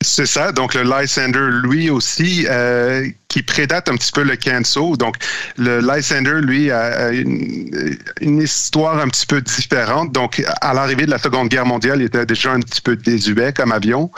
C'est 0.00 0.26
ça. 0.26 0.52
Donc, 0.52 0.74
le 0.74 0.84
Lysander, 0.84 1.48
lui 1.64 1.90
aussi, 1.90 2.46
euh, 2.48 3.08
qui 3.26 3.42
prédate 3.42 3.88
un 3.88 3.96
petit 3.96 4.12
peu 4.12 4.22
le 4.22 4.36
Canso. 4.36 4.96
Donc, 4.96 5.16
le 5.56 5.80
Lysander, 5.80 6.40
lui, 6.40 6.70
a 6.70 7.10
une, 7.10 8.40
histoire 8.40 9.00
un 9.00 9.08
petit 9.08 9.26
peu 9.26 9.40
différente. 9.40 10.12
Donc, 10.12 10.42
à 10.60 10.72
l'arrivée 10.72 11.06
de 11.06 11.10
la 11.10 11.18
Seconde 11.18 11.48
Guerre 11.48 11.66
mondiale, 11.66 12.00
il 12.00 12.06
était 12.06 12.26
déjà 12.26 12.52
un 12.52 12.60
petit 12.60 12.80
peu 12.80 12.94
désuet 12.94 13.52
comme 13.52 13.72
avion. 13.72 14.12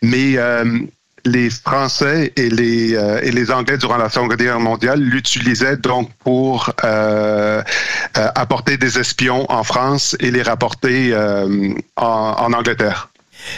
Mais 0.00 0.38
euh, 0.38 0.78
les 1.26 1.50
Français 1.50 2.32
et 2.36 2.48
les, 2.48 2.94
euh, 2.94 3.20
et 3.22 3.30
les 3.30 3.50
Anglais 3.50 3.76
durant 3.76 3.98
la 3.98 4.08
Seconde 4.08 4.36
Guerre 4.36 4.58
mondiale 4.58 5.00
l'utilisaient 5.00 5.76
donc 5.76 6.10
pour 6.24 6.72
apporter 8.14 8.78
des 8.78 8.98
espions 8.98 9.44
en 9.52 9.64
France 9.64 10.16
et 10.18 10.30
les 10.30 10.42
rapporter 10.42 11.14
en 11.96 12.52
Angleterre. 12.54 13.09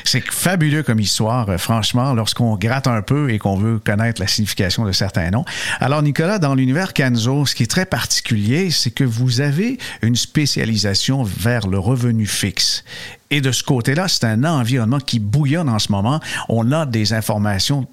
C'est 0.04 0.22
fabuleux 0.30 0.82
comme 0.82 1.00
histoire, 1.00 1.48
euh, 1.48 1.58
franchement, 1.58 2.14
lorsqu'on 2.14 2.56
gratte 2.56 2.86
un 2.86 3.02
peu 3.02 3.30
et 3.30 3.38
qu'on 3.38 3.56
veut 3.56 3.78
connaître 3.78 4.20
la 4.20 4.26
signification 4.26 4.84
de 4.84 4.92
certains 4.92 5.30
noms. 5.30 5.44
Alors, 5.80 6.02
Nicolas, 6.02 6.38
dans 6.38 6.54
l'univers 6.54 6.92
Canzo, 6.92 7.46
ce 7.46 7.54
qui 7.54 7.64
est 7.64 7.70
très 7.70 7.86
particulier, 7.86 8.70
c'est 8.70 8.90
que 8.90 9.04
vous 9.04 9.40
avez 9.40 9.78
une 10.02 10.16
spécialisation 10.16 11.22
vers 11.22 11.66
le 11.66 11.78
revenu 11.78 12.26
fixe. 12.26 12.84
Et 13.30 13.40
de 13.40 13.50
ce 13.50 13.62
côté-là, 13.62 14.08
c'est 14.08 14.24
un 14.24 14.44
environnement 14.44 14.98
qui 14.98 15.18
bouillonne 15.18 15.68
en 15.68 15.78
ce 15.78 15.90
moment. 15.90 16.20
On 16.48 16.70
a 16.72 16.84
des 16.84 17.14
informations 17.14 17.86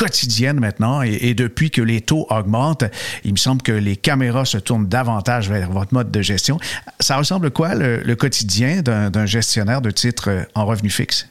quotidienne 0.00 0.58
maintenant 0.58 1.02
et, 1.02 1.34
depuis 1.34 1.70
que 1.70 1.82
les 1.82 2.00
taux 2.00 2.26
augmentent, 2.30 2.84
il 3.22 3.32
me 3.32 3.36
semble 3.36 3.60
que 3.60 3.70
les 3.70 3.96
caméras 3.96 4.46
se 4.46 4.56
tournent 4.56 4.86
davantage 4.86 5.50
vers 5.50 5.70
votre 5.70 5.92
mode 5.92 6.10
de 6.10 6.22
gestion. 6.22 6.58
Ça 7.00 7.18
ressemble 7.18 7.50
quoi 7.50 7.74
le, 7.74 8.14
quotidien 8.14 8.80
d'un 8.80 9.26
gestionnaire 9.26 9.82
de 9.82 9.90
titres 9.90 10.46
en 10.54 10.64
revenu 10.64 10.88
fixe? 10.88 11.28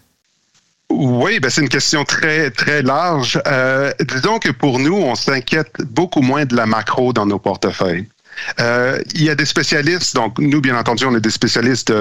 Oui, 0.91 1.39
ben 1.39 1.49
c'est 1.49 1.61
une 1.61 1.69
question 1.69 2.03
très 2.03 2.51
très 2.51 2.83
large. 2.83 3.41
Euh, 3.47 3.91
disons 4.07 4.37
que 4.37 4.49
pour 4.49 4.77
nous, 4.77 4.95
on 4.95 5.15
s'inquiète 5.15 5.73
beaucoup 5.89 6.21
moins 6.21 6.45
de 6.45 6.55
la 6.55 6.67
macro 6.67 7.11
dans 7.11 7.25
nos 7.25 7.39
portefeuilles. 7.39 8.07
Euh, 8.59 8.99
il 9.13 9.23
y 9.23 9.29
a 9.29 9.35
des 9.35 9.45
spécialistes, 9.45 10.15
donc 10.15 10.37
nous, 10.39 10.61
bien 10.61 10.77
entendu, 10.77 11.05
on 11.05 11.15
est 11.15 11.21
des 11.21 11.29
spécialistes 11.29 11.91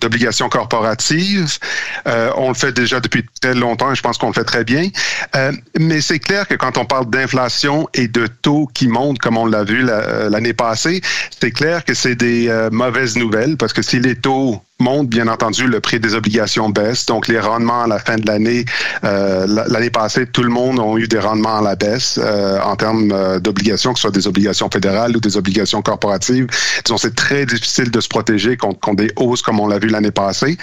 d'obligations 0.00 0.48
corporatives. 0.48 1.58
Euh, 2.06 2.30
on 2.36 2.48
le 2.48 2.54
fait 2.54 2.72
déjà 2.72 3.00
depuis 3.00 3.24
très 3.40 3.54
longtemps 3.54 3.92
et 3.92 3.94
je 3.94 4.02
pense 4.02 4.18
qu'on 4.18 4.28
le 4.28 4.32
fait 4.32 4.44
très 4.44 4.64
bien. 4.64 4.88
Euh, 5.36 5.52
mais 5.78 6.00
c'est 6.00 6.18
clair 6.18 6.46
que 6.46 6.54
quand 6.54 6.78
on 6.78 6.84
parle 6.84 7.08
d'inflation 7.10 7.88
et 7.94 8.08
de 8.08 8.26
taux 8.26 8.68
qui 8.74 8.88
montent, 8.88 9.18
comme 9.18 9.36
on 9.36 9.46
l'a 9.46 9.64
vu 9.64 9.82
l'année 9.82 10.52
passée, 10.52 11.00
c'est 11.40 11.50
clair 11.50 11.84
que 11.84 11.94
c'est 11.94 12.14
des 12.14 12.68
mauvaises 12.70 13.16
nouvelles 13.16 13.56
parce 13.56 13.72
que 13.72 13.82
si 13.82 14.00
les 14.00 14.16
taux 14.16 14.62
monte, 14.80 15.08
bien 15.08 15.28
entendu, 15.28 15.66
le 15.66 15.80
prix 15.80 16.00
des 16.00 16.14
obligations 16.14 16.68
baisse. 16.70 17.06
Donc, 17.06 17.28
les 17.28 17.38
rendements 17.38 17.82
à 17.82 17.86
la 17.86 17.98
fin 17.98 18.16
de 18.16 18.26
l'année, 18.26 18.64
euh, 19.04 19.46
l'année 19.46 19.90
passée, 19.90 20.26
tout 20.26 20.42
le 20.42 20.48
monde 20.48 20.80
a 20.80 20.98
eu 20.98 21.06
des 21.06 21.18
rendements 21.18 21.58
à 21.58 21.62
la 21.62 21.76
baisse 21.76 22.18
euh, 22.22 22.58
en 22.60 22.76
termes 22.76 23.12
euh, 23.12 23.38
d'obligations, 23.38 23.92
que 23.92 23.98
ce 23.98 24.02
soit 24.02 24.10
des 24.10 24.26
obligations 24.26 24.68
fédérales 24.70 25.16
ou 25.16 25.20
des 25.20 25.36
obligations 25.36 25.82
corporatives. 25.82 26.46
Disons, 26.84 26.98
c'est 26.98 27.14
très 27.14 27.46
difficile 27.46 27.90
de 27.90 28.00
se 28.00 28.08
protéger 28.08 28.56
contre, 28.56 28.94
des 28.94 29.12
hausses 29.16 29.42
comme 29.42 29.60
on 29.60 29.68
l'a 29.68 29.78
vu 29.78 29.88
l'année 29.88 30.10
passée. 30.10 30.56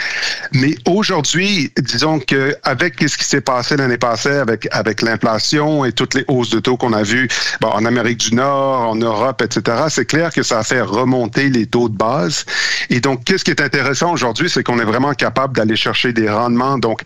Mais 0.53 0.75
aujourd'hui, 0.85 1.71
disons 1.81 2.19
que 2.19 2.55
avec 2.63 2.95
ce 2.99 3.17
qui 3.17 3.25
s'est 3.25 3.41
passé 3.41 3.77
l'année 3.77 3.97
passée, 3.97 4.35
avec 4.35 4.67
avec 4.71 5.01
l'inflation 5.01 5.85
et 5.85 5.91
toutes 5.91 6.13
les 6.13 6.25
hausses 6.27 6.49
de 6.49 6.59
taux 6.59 6.77
qu'on 6.77 6.93
a 6.93 7.03
vues 7.03 7.27
en 7.63 7.85
Amérique 7.85 8.17
du 8.17 8.35
Nord, 8.35 8.89
en 8.89 8.95
Europe, 8.95 9.41
etc., 9.41 9.85
c'est 9.89 10.05
clair 10.05 10.31
que 10.33 10.43
ça 10.43 10.59
a 10.59 10.63
fait 10.63 10.81
remonter 10.81 11.49
les 11.49 11.65
taux 11.65 11.89
de 11.89 11.95
base. 11.95 12.45
Et 12.89 12.99
donc, 12.99 13.23
qu'est-ce 13.23 13.43
qui 13.43 13.51
est 13.51 13.61
intéressant 13.61 14.06
aujourd'hui, 14.11 14.49
c'est 14.49 14.63
qu'on 14.63 14.79
est 14.79 14.85
vraiment 14.85 15.13
capable 15.13 15.55
d'aller 15.55 15.75
chercher 15.75 16.13
des 16.13 16.29
rendements, 16.29 16.77
donc 16.77 17.01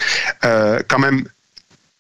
euh, 0.46 0.80
quand 0.88 1.00
même 1.00 1.24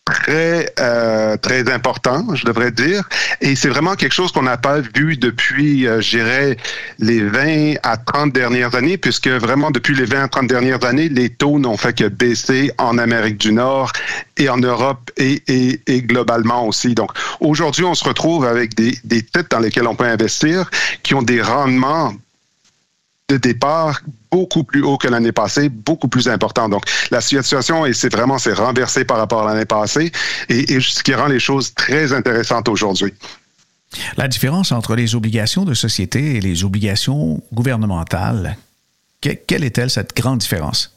très 0.05 0.73
euh, 0.79 1.37
très 1.37 1.71
important, 1.71 2.25
je 2.33 2.45
devrais 2.45 2.71
dire. 2.71 3.07
Et 3.39 3.55
c'est 3.55 3.69
vraiment 3.69 3.95
quelque 3.95 4.13
chose 4.13 4.31
qu'on 4.31 4.43
n'a 4.43 4.57
pas 4.57 4.79
vu 4.79 5.17
depuis, 5.17 5.87
euh, 5.87 6.01
je 6.01 6.17
dirais, 6.17 6.57
les 6.99 7.21
20 7.21 7.75
à 7.83 7.97
30 7.97 8.33
dernières 8.33 8.75
années, 8.75 8.97
puisque 8.97 9.27
vraiment 9.27 9.71
depuis 9.71 9.95
les 9.95 10.05
20 10.05 10.23
à 10.23 10.27
30 10.27 10.47
dernières 10.47 10.83
années, 10.85 11.09
les 11.09 11.29
taux 11.29 11.59
n'ont 11.59 11.77
fait 11.77 11.93
que 11.93 12.07
baisser 12.07 12.71
en 12.77 12.97
Amérique 12.97 13.37
du 13.37 13.53
Nord 13.53 13.91
et 14.37 14.49
en 14.49 14.57
Europe 14.57 15.11
et, 15.17 15.41
et, 15.47 16.01
globalement 16.01 16.67
aussi. 16.67 16.95
Donc 16.95 17.11
aujourd'hui, 17.39 17.83
on 17.85 17.93
se 17.93 18.03
retrouve 18.03 18.45
avec 18.45 18.75
des, 18.75 18.97
des 19.03 19.21
titres 19.21 19.49
dans 19.49 19.59
lesquels 19.59 19.87
on 19.87 19.95
peut 19.95 20.05
investir 20.05 20.69
qui 21.03 21.13
ont 21.13 21.21
des 21.21 21.41
rendements 21.41 22.13
de 23.31 23.37
départ 23.37 24.01
beaucoup 24.29 24.63
plus 24.63 24.83
haut 24.83 24.97
que 24.97 25.07
l'année 25.07 25.31
passée, 25.31 25.69
beaucoup 25.69 26.07
plus 26.07 26.27
important. 26.27 26.69
Donc, 26.69 26.83
la 27.11 27.21
situation, 27.21 27.85
et 27.85 27.93
c'est 27.93 28.11
vraiment, 28.11 28.37
c'est 28.37 28.53
renversé 28.53 29.05
par 29.05 29.17
rapport 29.17 29.47
à 29.47 29.53
l'année 29.53 29.65
passée, 29.65 30.11
et, 30.49 30.79
ce 30.79 31.03
qui 31.03 31.13
rend 31.13 31.27
les 31.27 31.39
choses 31.39 31.73
très 31.73 32.13
intéressantes 32.13 32.67
aujourd'hui. 32.69 33.13
La 34.17 34.27
différence 34.27 34.71
entre 34.71 34.95
les 34.95 35.15
obligations 35.15 35.65
de 35.65 35.73
société 35.73 36.35
et 36.35 36.41
les 36.41 36.63
obligations 36.63 37.41
gouvernementales, 37.53 38.57
quelle 39.19 39.63
est-elle 39.63 39.89
cette 39.89 40.15
grande 40.15 40.39
différence? 40.39 40.95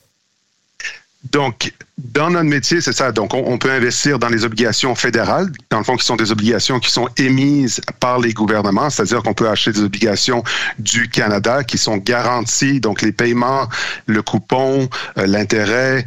Donc, 1.33 1.73
dans 1.97 2.31
notre 2.31 2.49
métier, 2.49 2.81
c'est 2.81 2.93
ça. 2.93 3.13
Donc, 3.13 3.35
on, 3.35 3.57
peut 3.57 3.71
investir 3.71 4.19
dans 4.19 4.29
les 4.29 4.45
obligations 4.45 4.95
fédérales, 4.95 5.51
dans 5.71 5.79
le 5.79 5.85
fond, 5.85 5.97
qui 5.97 6.05
sont 6.05 6.17
des 6.17 6.33
obligations 6.33 6.79
qui 6.81 6.91
sont 6.91 7.09
émises 7.17 7.81
par 8.01 8.19
les 8.19 8.33
gouvernements, 8.33 8.91
c'est-à-dire 8.91 9.23
qu'on 9.23 9.35
peut 9.35 9.49
acheter 9.49 9.73
des 9.73 9.83
obligations 9.83 10.43
du 10.79 11.09
Canada 11.09 11.65
qui 11.65 11.79
sont 11.79 11.97
garanties, 11.97 12.81
donc 12.81 13.01
les 13.03 13.13
paiements, 13.13 13.69
le 14.07 14.23
coupon, 14.23 14.89
euh, 15.19 15.27
l'intérêt 15.27 16.05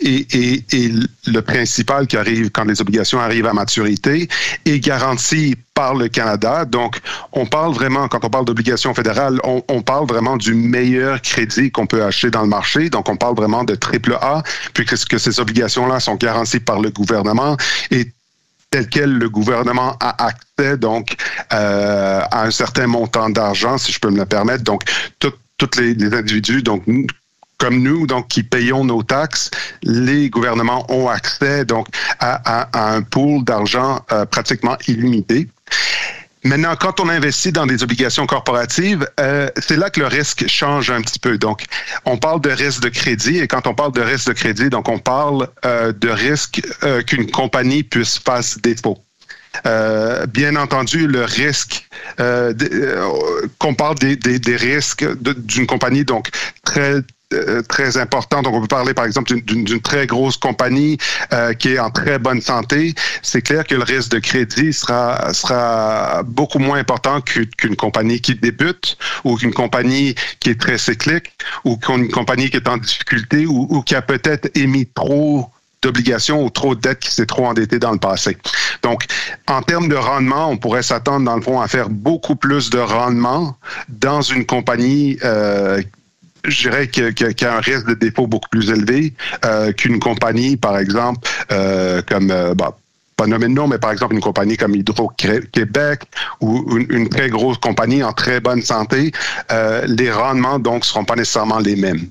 et, 0.00 0.92
le 1.26 1.40
principal 1.40 2.06
qui 2.06 2.16
arrive 2.16 2.50
quand 2.50 2.64
les 2.64 2.80
obligations 2.80 3.20
arrivent 3.20 3.46
à 3.46 3.52
maturité 3.52 4.28
est 4.64 4.80
garanti 4.80 5.56
par 5.72 5.94
le 5.94 6.08
Canada. 6.08 6.64
Donc, 6.64 7.00
on 7.32 7.46
parle 7.46 7.72
vraiment, 7.74 8.08
quand 8.08 8.24
on 8.24 8.30
parle 8.30 8.44
d'obligations 8.44 8.92
fédérales, 8.94 9.40
on, 9.44 9.82
parle 9.82 10.06
vraiment 10.06 10.36
du 10.36 10.54
meilleur 10.54 11.20
crédit 11.22 11.70
qu'on 11.70 11.86
peut 11.86 12.04
acheter 12.04 12.30
dans 12.30 12.42
le 12.42 12.48
marché. 12.48 12.90
Donc, 12.90 13.08
on 13.08 13.16
parle 13.16 13.36
vraiment 13.36 13.64
de 13.64 13.74
triple 13.74 14.16
A, 14.20 14.42
puisque 14.74 15.18
ces 15.18 15.40
obligations-là 15.40 16.00
sont 16.00 16.16
garanties 16.16 16.60
par 16.60 16.80
le 16.80 16.90
gouvernement 16.90 17.56
et 17.90 18.12
tel 18.70 18.88
quel 18.88 19.18
le 19.18 19.28
gouvernement 19.30 19.96
a 20.00 20.26
accès 20.26 20.76
donc 20.76 21.14
euh, 21.52 22.20
à 22.30 22.44
un 22.44 22.50
certain 22.50 22.88
montant 22.88 23.30
d'argent, 23.30 23.78
si 23.78 23.92
je 23.92 24.00
peux 24.00 24.10
me 24.10 24.18
le 24.18 24.26
permettre. 24.26 24.64
Donc, 24.64 24.82
tous 25.20 25.78
les, 25.78 25.94
les 25.94 26.12
individus, 26.12 26.62
donc 26.62 26.82
comme 27.58 27.82
nous, 27.82 28.06
donc 28.06 28.28
qui 28.28 28.42
payons 28.42 28.84
nos 28.84 29.02
taxes, 29.02 29.50
les 29.82 30.28
gouvernements 30.30 30.90
ont 30.92 31.08
accès 31.08 31.64
donc 31.64 31.86
à, 32.20 32.68
un 32.94 33.02
pool 33.02 33.44
d'argent 33.44 34.04
euh, 34.12 34.24
pratiquement 34.26 34.76
illimité. 34.86 35.48
Maintenant, 36.44 36.76
quand 36.78 37.00
on 37.00 37.08
investit 37.08 37.52
dans 37.52 37.64
des 37.64 37.82
obligations 37.82 38.26
corporatives, 38.26 39.08
euh, 39.18 39.48
c'est 39.56 39.76
là 39.76 39.88
que 39.88 40.00
le 40.00 40.06
risque 40.06 40.46
change 40.46 40.90
un 40.90 41.00
petit 41.00 41.18
peu. 41.18 41.38
Donc, 41.38 41.64
on 42.04 42.18
parle 42.18 42.42
de 42.42 42.50
risque 42.50 42.82
de 42.82 42.90
crédit 42.90 43.38
et 43.38 43.48
quand 43.48 43.66
on 43.66 43.74
parle 43.74 43.92
de 43.92 44.02
risque 44.02 44.28
de 44.28 44.34
crédit, 44.34 44.68
donc 44.68 44.90
on 44.90 44.98
parle 44.98 45.48
euh, 45.64 45.92
de 45.92 46.10
risque 46.10 46.60
qu'une 47.06 47.30
compagnie 47.30 47.82
puisse 47.82 48.18
faire 48.18 48.42
défaut. 48.62 48.98
Euh, 49.66 50.26
bien 50.26 50.56
entendu, 50.56 51.06
le 51.06 51.24
risque, 51.24 51.88
euh, 52.20 52.52
qu'on 53.58 53.74
parle 53.74 53.96
des, 53.96 54.16
des, 54.16 54.38
des 54.38 54.56
risques 54.56 55.06
d'une 55.20 55.66
compagnie 55.66 56.04
donc 56.04 56.28
très 56.64 57.02
euh, 57.34 57.62
très 57.62 57.96
important. 57.96 58.42
Donc, 58.42 58.54
on 58.54 58.60
peut 58.60 58.68
parler, 58.68 58.94
par 58.94 59.04
exemple, 59.04 59.34
d'une 59.40 59.80
très 59.80 60.06
grosse 60.06 60.36
compagnie 60.36 60.98
euh, 61.32 61.52
qui 61.54 61.70
est 61.74 61.78
en 61.78 61.90
très 61.90 62.18
bonne 62.18 62.40
santé. 62.40 62.94
C'est 63.22 63.42
clair 63.42 63.64
que 63.66 63.74
le 63.74 63.82
risque 63.82 64.10
de 64.10 64.18
crédit 64.18 64.72
sera, 64.72 65.32
sera 65.32 66.22
beaucoup 66.24 66.58
moins 66.58 66.78
important 66.78 67.20
qu'une 67.20 67.76
compagnie 67.76 68.20
qui 68.20 68.34
débute 68.34 68.96
ou 69.24 69.36
qu'une 69.36 69.52
compagnie 69.52 70.14
qui 70.40 70.50
est 70.50 70.60
très 70.60 70.78
cyclique 70.78 71.32
ou 71.64 71.76
qu'une 71.76 72.10
compagnie 72.10 72.50
qui 72.50 72.56
est 72.56 72.68
en 72.68 72.76
difficulté 72.76 73.46
ou, 73.46 73.82
qui 73.82 73.94
a 73.94 74.02
peut-être 74.02 74.48
émis 74.54 74.86
trop 74.86 75.50
d'obligations 75.82 76.42
ou 76.44 76.50
trop 76.50 76.74
de 76.74 76.80
dettes 76.80 77.00
qui 77.00 77.12
s'est 77.12 77.26
trop 77.26 77.46
endettée 77.46 77.78
dans 77.78 77.92
le 77.92 77.98
passé. 77.98 78.38
Donc, 78.82 79.04
en 79.46 79.60
termes 79.60 79.88
de 79.88 79.96
rendement, 79.96 80.48
on 80.48 80.56
pourrait 80.56 80.82
s'attendre, 80.82 81.26
dans 81.26 81.36
le 81.36 81.42
fond, 81.42 81.60
à 81.60 81.68
faire 81.68 81.90
beaucoup 81.90 82.36
plus 82.36 82.70
de 82.70 82.78
rendement 82.78 83.56
dans 83.88 84.22
une 84.22 84.46
compagnie 84.46 85.18
euh, 85.24 85.82
je 86.44 86.68
dirais 86.68 86.88
qu'il 86.88 87.04
y, 87.04 87.44
a 87.44 87.56
un 87.56 87.60
risque 87.60 87.86
de 87.86 87.94
défaut 87.94 88.26
beaucoup 88.26 88.48
plus 88.48 88.70
élevé 88.70 89.14
euh, 89.44 89.72
qu'une 89.72 89.98
compagnie, 89.98 90.56
par 90.56 90.78
exemple, 90.78 91.28
euh, 91.50 92.02
comme 92.06 92.30
euh, 92.30 92.54
bah, 92.54 92.76
pas 93.16 93.26
nommer 93.26 93.46
de 93.46 93.52
nom, 93.52 93.68
mais 93.68 93.78
par 93.78 93.92
exemple 93.92 94.14
une 94.14 94.20
compagnie 94.20 94.56
comme 94.56 94.74
Hydro-Québec 94.74 96.02
ou 96.40 96.78
une, 96.78 97.08
très 97.08 97.28
grosse 97.28 97.58
compagnie 97.58 98.02
en 98.02 98.12
très 98.12 98.40
bonne 98.40 98.60
santé, 98.60 99.12
les 99.86 100.10
rendements 100.10 100.58
donc 100.58 100.84
seront 100.84 101.04
pas 101.04 101.14
nécessairement 101.14 101.60
les 101.60 101.76
mêmes. 101.76 102.08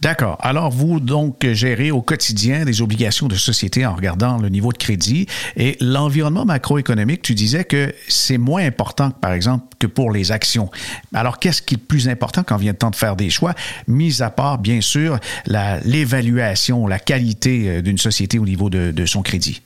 D'accord. 0.00 0.38
Alors, 0.40 0.70
vous, 0.70 1.00
donc, 1.00 1.46
gérez 1.52 1.90
au 1.90 2.02
quotidien 2.02 2.64
des 2.64 2.80
obligations 2.80 3.28
de 3.28 3.34
société 3.34 3.84
en 3.84 3.94
regardant 3.94 4.38
le 4.38 4.48
niveau 4.48 4.72
de 4.72 4.78
crédit 4.78 5.26
et 5.56 5.76
l'environnement 5.80 6.44
macroéconomique, 6.44 7.22
tu 7.22 7.34
disais 7.34 7.64
que 7.64 7.94
c'est 8.08 8.38
moins 8.38 8.64
important, 8.64 9.10
par 9.10 9.32
exemple, 9.32 9.66
que 9.78 9.86
pour 9.86 10.10
les 10.10 10.32
actions. 10.32 10.70
Alors, 11.14 11.38
qu'est-ce 11.38 11.62
qui 11.62 11.74
est 11.74 11.78
le 11.78 11.84
plus 11.84 12.08
important 12.08 12.42
quand 12.42 12.56
vient 12.56 12.72
le 12.72 12.78
temps 12.78 12.90
de 12.90 12.96
faire 12.96 13.16
des 13.16 13.30
choix, 13.30 13.54
mis 13.86 14.22
à 14.22 14.30
part, 14.30 14.58
bien 14.58 14.80
sûr, 14.80 15.18
l'évaluation, 15.46 16.86
la, 16.86 16.98
qualité 16.98 17.68
euh, 17.68 17.82
d'une 17.82 17.98
société 17.98 18.38
au 18.38 18.44
niveau 18.44 18.70
de, 18.70 19.06
son 19.06 19.22
crédit? 19.22 19.62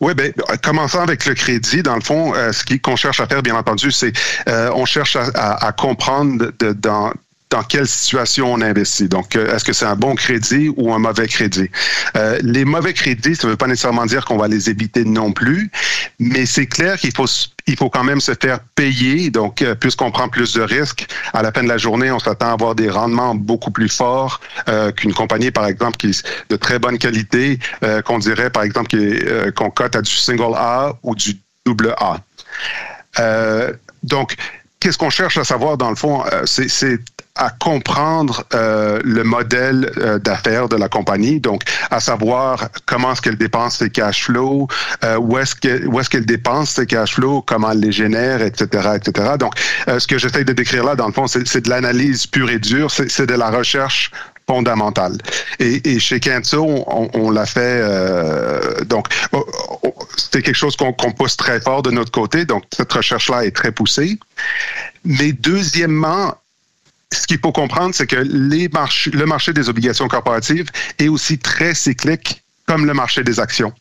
Oui, 0.00 0.14
ben, 0.14 0.32
commençant 0.62 1.02
avec 1.02 1.26
le 1.26 1.34
crédit, 1.34 1.82
dans 1.82 1.94
le 1.94 2.00
fond, 2.00 2.34
euh, 2.34 2.50
ce 2.52 2.64
qu'on 2.78 2.96
cherche 2.96 3.20
à 3.20 3.26
faire, 3.26 3.42
bien 3.42 3.54
entendu, 3.54 3.92
c'est 3.92 4.12
euh, 4.48 4.84
cherche 4.84 5.16
à, 5.16 5.72
comprendre 5.72 6.50
dans, 6.58 7.12
dans 7.52 7.62
quelle 7.62 7.86
situation 7.86 8.50
on 8.50 8.62
investit. 8.62 9.08
Donc, 9.08 9.36
euh, 9.36 9.54
est-ce 9.54 9.62
que 9.62 9.74
c'est 9.74 9.84
un 9.84 9.94
bon 9.94 10.14
crédit 10.14 10.70
ou 10.76 10.92
un 10.94 10.98
mauvais 10.98 11.28
crédit? 11.28 11.68
Euh, 12.16 12.38
les 12.42 12.64
mauvais 12.64 12.94
crédits, 12.94 13.36
ça 13.36 13.46
ne 13.46 13.52
veut 13.52 13.58
pas 13.58 13.66
nécessairement 13.66 14.06
dire 14.06 14.24
qu'on 14.24 14.38
va 14.38 14.48
les 14.48 14.70
éviter 14.70 15.04
non 15.04 15.32
plus, 15.32 15.70
mais 16.18 16.46
c'est 16.46 16.66
clair 16.66 16.98
qu'il 16.98 17.14
faut 17.14 17.26
il 17.68 17.76
faut 17.76 17.90
quand 17.90 18.02
même 18.04 18.20
se 18.20 18.32
faire 18.32 18.58
payer. 18.74 19.30
Donc, 19.30 19.60
euh, 19.60 19.74
puisqu'on 19.74 20.10
prend 20.10 20.28
plus 20.28 20.54
de 20.54 20.62
risques, 20.62 21.06
à 21.34 21.42
la 21.42 21.52
fin 21.52 21.62
de 21.62 21.68
la 21.68 21.76
journée, 21.76 22.10
on 22.10 22.18
s'attend 22.18 22.48
à 22.48 22.52
avoir 22.52 22.74
des 22.74 22.88
rendements 22.88 23.34
beaucoup 23.34 23.70
plus 23.70 23.88
forts 23.88 24.40
qu'une 24.96 25.12
compagnie, 25.12 25.50
par 25.50 25.66
exemple, 25.66 25.98
qui 25.98 26.08
est 26.08 26.26
de 26.48 26.56
très 26.56 26.78
bonne 26.78 26.98
qualité, 26.98 27.58
qu'on 28.04 28.18
dirait, 28.18 28.50
par 28.50 28.62
exemple, 28.62 28.96
qu'on 29.54 29.70
cote 29.70 29.94
à 29.94 30.02
du 30.02 30.10
single 30.10 30.54
A 30.56 30.94
ou 31.02 31.14
du 31.14 31.38
double 31.64 31.94
A. 31.98 32.20
donc, 34.02 34.36
qu'est-ce 34.80 34.98
qu'on 34.98 35.10
cherche 35.10 35.36
à 35.36 35.44
savoir 35.44 35.76
dans 35.76 35.90
le 35.90 35.96
fond, 35.96 36.24
c'est 36.46 36.98
à 37.36 37.48
comprendre 37.48 38.44
euh, 38.52 39.00
le 39.04 39.24
modèle 39.24 39.90
euh, 39.96 40.18
d'affaires 40.18 40.68
de 40.68 40.76
la 40.76 40.88
compagnie, 40.88 41.40
donc 41.40 41.62
à 41.90 41.98
savoir 41.98 42.68
comment 42.84 43.12
est-ce 43.12 43.22
qu'elle 43.22 43.38
dépense 43.38 43.78
ses 43.78 43.88
cash 43.88 44.24
flows, 44.24 44.68
euh, 45.02 45.16
où 45.16 45.38
est-ce 45.38 45.54
que 45.54 45.86
où 45.86 45.98
est-ce 45.98 46.10
qu'elle 46.10 46.26
dépense 46.26 46.70
ses 46.70 46.84
cash 46.84 47.14
flows, 47.14 47.40
comment 47.40 47.70
elle 47.70 47.80
les 47.80 47.92
génère, 47.92 48.42
etc., 48.42 48.90
etc. 48.96 49.36
Donc, 49.38 49.54
ce 49.86 50.06
que 50.06 50.18
j'essaie 50.18 50.44
de 50.44 50.52
décrire 50.52 50.84
là, 50.84 50.94
dans 50.94 51.06
le 51.06 51.12
fond, 51.12 51.26
c'est 51.26 51.60
de 51.60 51.70
l'analyse 51.70 52.26
pure 52.26 52.50
et 52.50 52.58
dure, 52.58 52.90
c'est 52.90 53.26
de 53.26 53.34
la 53.34 53.50
recherche 53.50 54.10
fondamentale. 54.46 55.16
Et, 55.58 55.80
et 55.88 55.98
chez 56.00 56.20
Kenzo, 56.20 56.64
on, 56.86 57.08
on 57.14 57.30
l'a 57.30 57.46
fait. 57.46 58.84
donc, 58.86 59.06
oh, 59.32 59.46
oh, 59.82 59.94
c'est 60.16 60.42
quelque 60.42 60.54
chose 60.54 60.76
qu'on 60.76 60.92
pousse 60.92 61.36
très 61.36 61.60
fort 61.60 61.82
de 61.82 61.90
notre 61.90 62.10
côté. 62.10 62.44
Donc, 62.44 62.64
cette 62.74 62.92
recherche-là 62.92 63.44
est 63.44 63.56
très 63.56 63.72
poussée. 63.72 64.18
Mais 65.04 65.32
deuxièmement, 65.32 66.34
ce 67.12 67.26
qu'il 67.26 67.38
faut 67.38 67.52
comprendre, 67.52 67.94
c'est 67.94 68.06
que 68.06 68.16
les 68.16 68.68
le 69.12 69.24
marché 69.24 69.52
des 69.52 69.68
obligations 69.68 70.08
corporatives 70.08 70.68
est 70.98 71.08
aussi 71.08 71.38
très 71.38 71.74
cyclique 71.74 72.42
comme 72.66 72.86
le 72.86 72.94
marché 72.94 73.22
des 73.22 73.40
actions. 73.40 73.72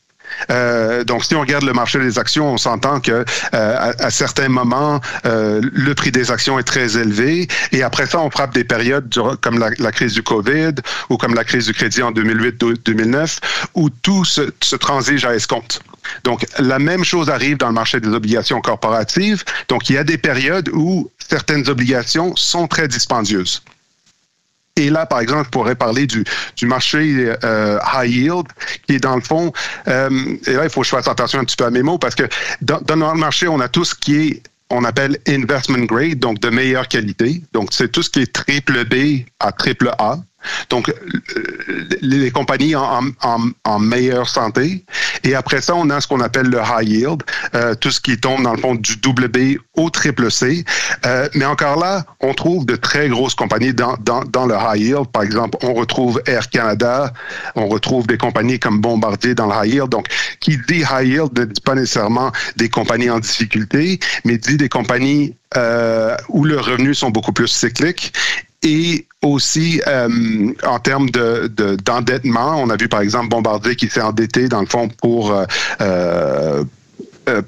Euh, 0.49 1.03
donc, 1.03 1.25
si 1.25 1.35
on 1.35 1.41
regarde 1.41 1.65
le 1.65 1.73
marché 1.73 1.99
des 1.99 2.17
actions, 2.17 2.53
on 2.53 2.57
s'entend 2.57 2.99
que 2.99 3.25
euh, 3.53 3.93
à, 3.99 4.09
certains 4.09 4.49
moments, 4.49 5.01
euh, 5.25 5.61
le 5.61 5.93
prix 5.93 6.11
des 6.11 6.31
actions 6.31 6.57
est 6.59 6.63
très 6.63 6.97
élevé, 6.97 7.47
et 7.71 7.83
après 7.83 8.05
ça, 8.05 8.19
on 8.19 8.29
frappe 8.29 8.53
des 8.53 8.63
périodes 8.63 9.13
comme 9.41 9.59
la, 9.59 9.69
la 9.77 9.91
crise 9.91 10.13
du 10.13 10.23
Covid 10.23 10.75
ou 11.09 11.17
comme 11.17 11.33
la 11.33 11.43
crise 11.43 11.65
du 11.65 11.73
crédit 11.73 12.01
en 12.01 12.11
2008-2009, 12.11 13.39
où 13.75 13.89
tout 13.89 14.25
se, 14.25 14.53
se 14.61 14.75
transige 14.75 15.25
à 15.25 15.35
escompte. 15.35 15.81
Donc, 16.23 16.45
la 16.59 16.79
même 16.79 17.03
chose 17.03 17.29
arrive 17.29 17.57
dans 17.57 17.67
le 17.67 17.73
marché 17.73 17.99
des 17.99 18.09
obligations 18.09 18.61
corporatives. 18.61 19.43
Donc, 19.67 19.89
il 19.89 19.93
y 19.93 19.97
a 19.97 20.03
des 20.03 20.17
périodes 20.17 20.69
où 20.73 21.09
certaines 21.29 21.67
obligations 21.69 22.35
sont 22.35 22.67
très 22.67 22.87
dispendieuses. 22.87 23.61
Et 24.77 24.89
là, 24.89 25.05
par 25.05 25.19
exemple, 25.19 25.45
je 25.45 25.49
pourrais 25.49 25.75
parler 25.75 26.07
du, 26.07 26.23
marché 26.63 27.33
euh, 27.43 27.77
high 27.93 28.09
yield, 28.09 28.47
qui 28.87 28.95
est 28.95 28.99
dans 28.99 29.15
le 29.15 29.21
fond, 29.21 29.51
euh, 29.87 30.37
et 30.47 30.53
là, 30.53 30.63
il 30.63 30.69
faut 30.69 30.81
que 30.81 30.87
je 30.87 30.91
fasse 30.91 31.07
attention 31.07 31.39
un 31.39 31.43
petit 31.43 31.57
peu 31.57 31.65
à 31.65 31.69
mes 31.69 31.83
mots, 31.83 31.97
parce 31.97 32.15
que 32.15 32.23
dans, 32.61 32.79
dans 32.81 32.95
le 32.95 33.19
marché, 33.19 33.47
on 33.47 33.59
a 33.59 33.67
tout 33.67 33.83
ce 33.83 33.93
qui 33.93 34.15
est 34.15 34.43
on 34.71 34.83
appelle 34.85 35.17
investment 35.27 35.85
grade, 35.85 36.19
donc 36.19 36.39
de 36.39 36.49
meilleure 36.49 36.87
qualité. 36.87 37.41
Donc, 37.53 37.69
c'est 37.71 37.91
tout 37.91 38.03
ce 38.03 38.09
qui 38.09 38.21
est 38.21 38.33
triple 38.33 38.85
B 38.85 39.25
à 39.39 39.51
triple 39.51 39.91
A. 39.99 40.17
Donc, 40.69 40.89
euh, 40.89 41.87
les 42.01 42.31
compagnies 42.31 42.75
en, 42.75 43.01
en, 43.21 43.79
meilleure 43.79 44.29
santé. 44.29 44.85
Et 45.23 45.35
après 45.35 45.61
ça, 45.61 45.75
on 45.75 45.89
a 45.89 46.01
ce 46.01 46.07
qu'on 46.07 46.21
appelle 46.21 46.47
le 46.47 46.59
high 46.59 46.87
yield, 46.87 47.23
euh, 47.55 47.75
tout 47.75 47.91
ce 47.91 47.99
qui 47.99 48.17
tombe 48.17 48.43
dans 48.43 48.53
le 48.53 48.57
fond 48.57 48.75
du 48.75 48.97
double 48.97 49.27
B 49.27 49.57
au 49.75 49.89
triple 49.89 50.31
C. 50.31 50.63
Euh, 51.05 51.27
mais 51.35 51.45
encore 51.45 51.79
là, 51.79 52.05
on 52.19 52.33
trouve 52.33 52.65
de 52.65 52.75
très 52.75 53.09
grosses 53.09 53.35
compagnies 53.35 53.73
dans, 53.73 53.95
dans, 54.01 54.23
dans, 54.23 54.45
le 54.45 54.55
high 54.55 54.81
yield. 54.81 55.07
Par 55.07 55.23
exemple, 55.23 55.57
on 55.61 55.73
retrouve 55.73 56.21
Air 56.25 56.49
Canada, 56.49 57.13
on 57.55 57.67
retrouve 57.67 58.07
des 58.07 58.17
compagnies 58.17 58.59
comme 58.59 58.81
Bombardier 58.81 59.35
dans 59.35 59.47
le 59.47 59.65
high 59.65 59.73
yield. 59.73 59.89
Donc, 59.89 60.07
qui 60.39 60.57
dit 60.67 60.83
high 60.91 61.07
yield 61.07 61.37
ne 61.37 61.45
dit 61.45 61.61
pas 61.61 61.75
nécessairement 61.75 62.31
des 62.55 62.69
compagnies 62.69 63.09
en 63.09 63.19
difficulté, 63.19 63.99
mais 64.25 64.37
dit 64.37 64.57
des 64.57 64.69
compagnies 64.69 65.35
euh, 65.57 66.15
où 66.29 66.45
leurs 66.45 66.65
revenus 66.65 66.97
sont 66.97 67.09
beaucoup 67.09 67.33
plus 67.33 67.47
cycliques 67.47 68.13
et 68.63 69.07
aussi 69.21 69.81
euh, 69.87 70.51
en 70.63 70.79
termes 70.79 71.09
de, 71.09 71.47
d'endettement. 71.85 72.61
on 72.61 72.69
a 72.69 72.75
vu 72.75 72.87
par 72.87 73.01
exemple 73.01 73.29
Bombardier 73.29 73.75
qui 73.75 73.87
s'est 73.87 74.01
endetté 74.01 74.47
dans 74.47 74.61
le 74.61 74.65
fond 74.65 74.89
pour 74.89 75.31
euh, 75.31 75.45
euh 75.79 76.63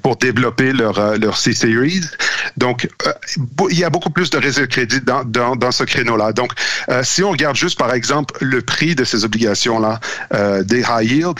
pour 0.00 0.16
développer 0.16 0.72
leur, 0.72 0.98
euh, 1.00 1.16
leur 1.18 1.36
C-Series. 1.36 2.02
Donc, 2.56 2.88
il 3.70 3.78
y 3.78 3.82
a 3.82 3.90
beaucoup 3.90 4.08
plus 4.08 4.30
de 4.30 4.38
réseaux 4.38 4.60
de 4.62 4.66
crédit 4.66 5.00
dans, 5.00 5.24
dans, 5.24 5.56
dans 5.56 5.72
ce 5.72 5.82
créneau-là. 5.82 6.32
Donc, 6.32 6.52
si 7.02 7.24
on 7.24 7.32
regarde 7.32 7.56
juste, 7.56 7.76
par 7.76 7.92
exemple, 7.92 8.34
le 8.40 8.62
prix 8.62 8.94
de 8.94 9.02
ces 9.02 9.24
obligations-là, 9.24 9.98
des 10.62 10.84
high 10.88 11.10
yield, 11.10 11.38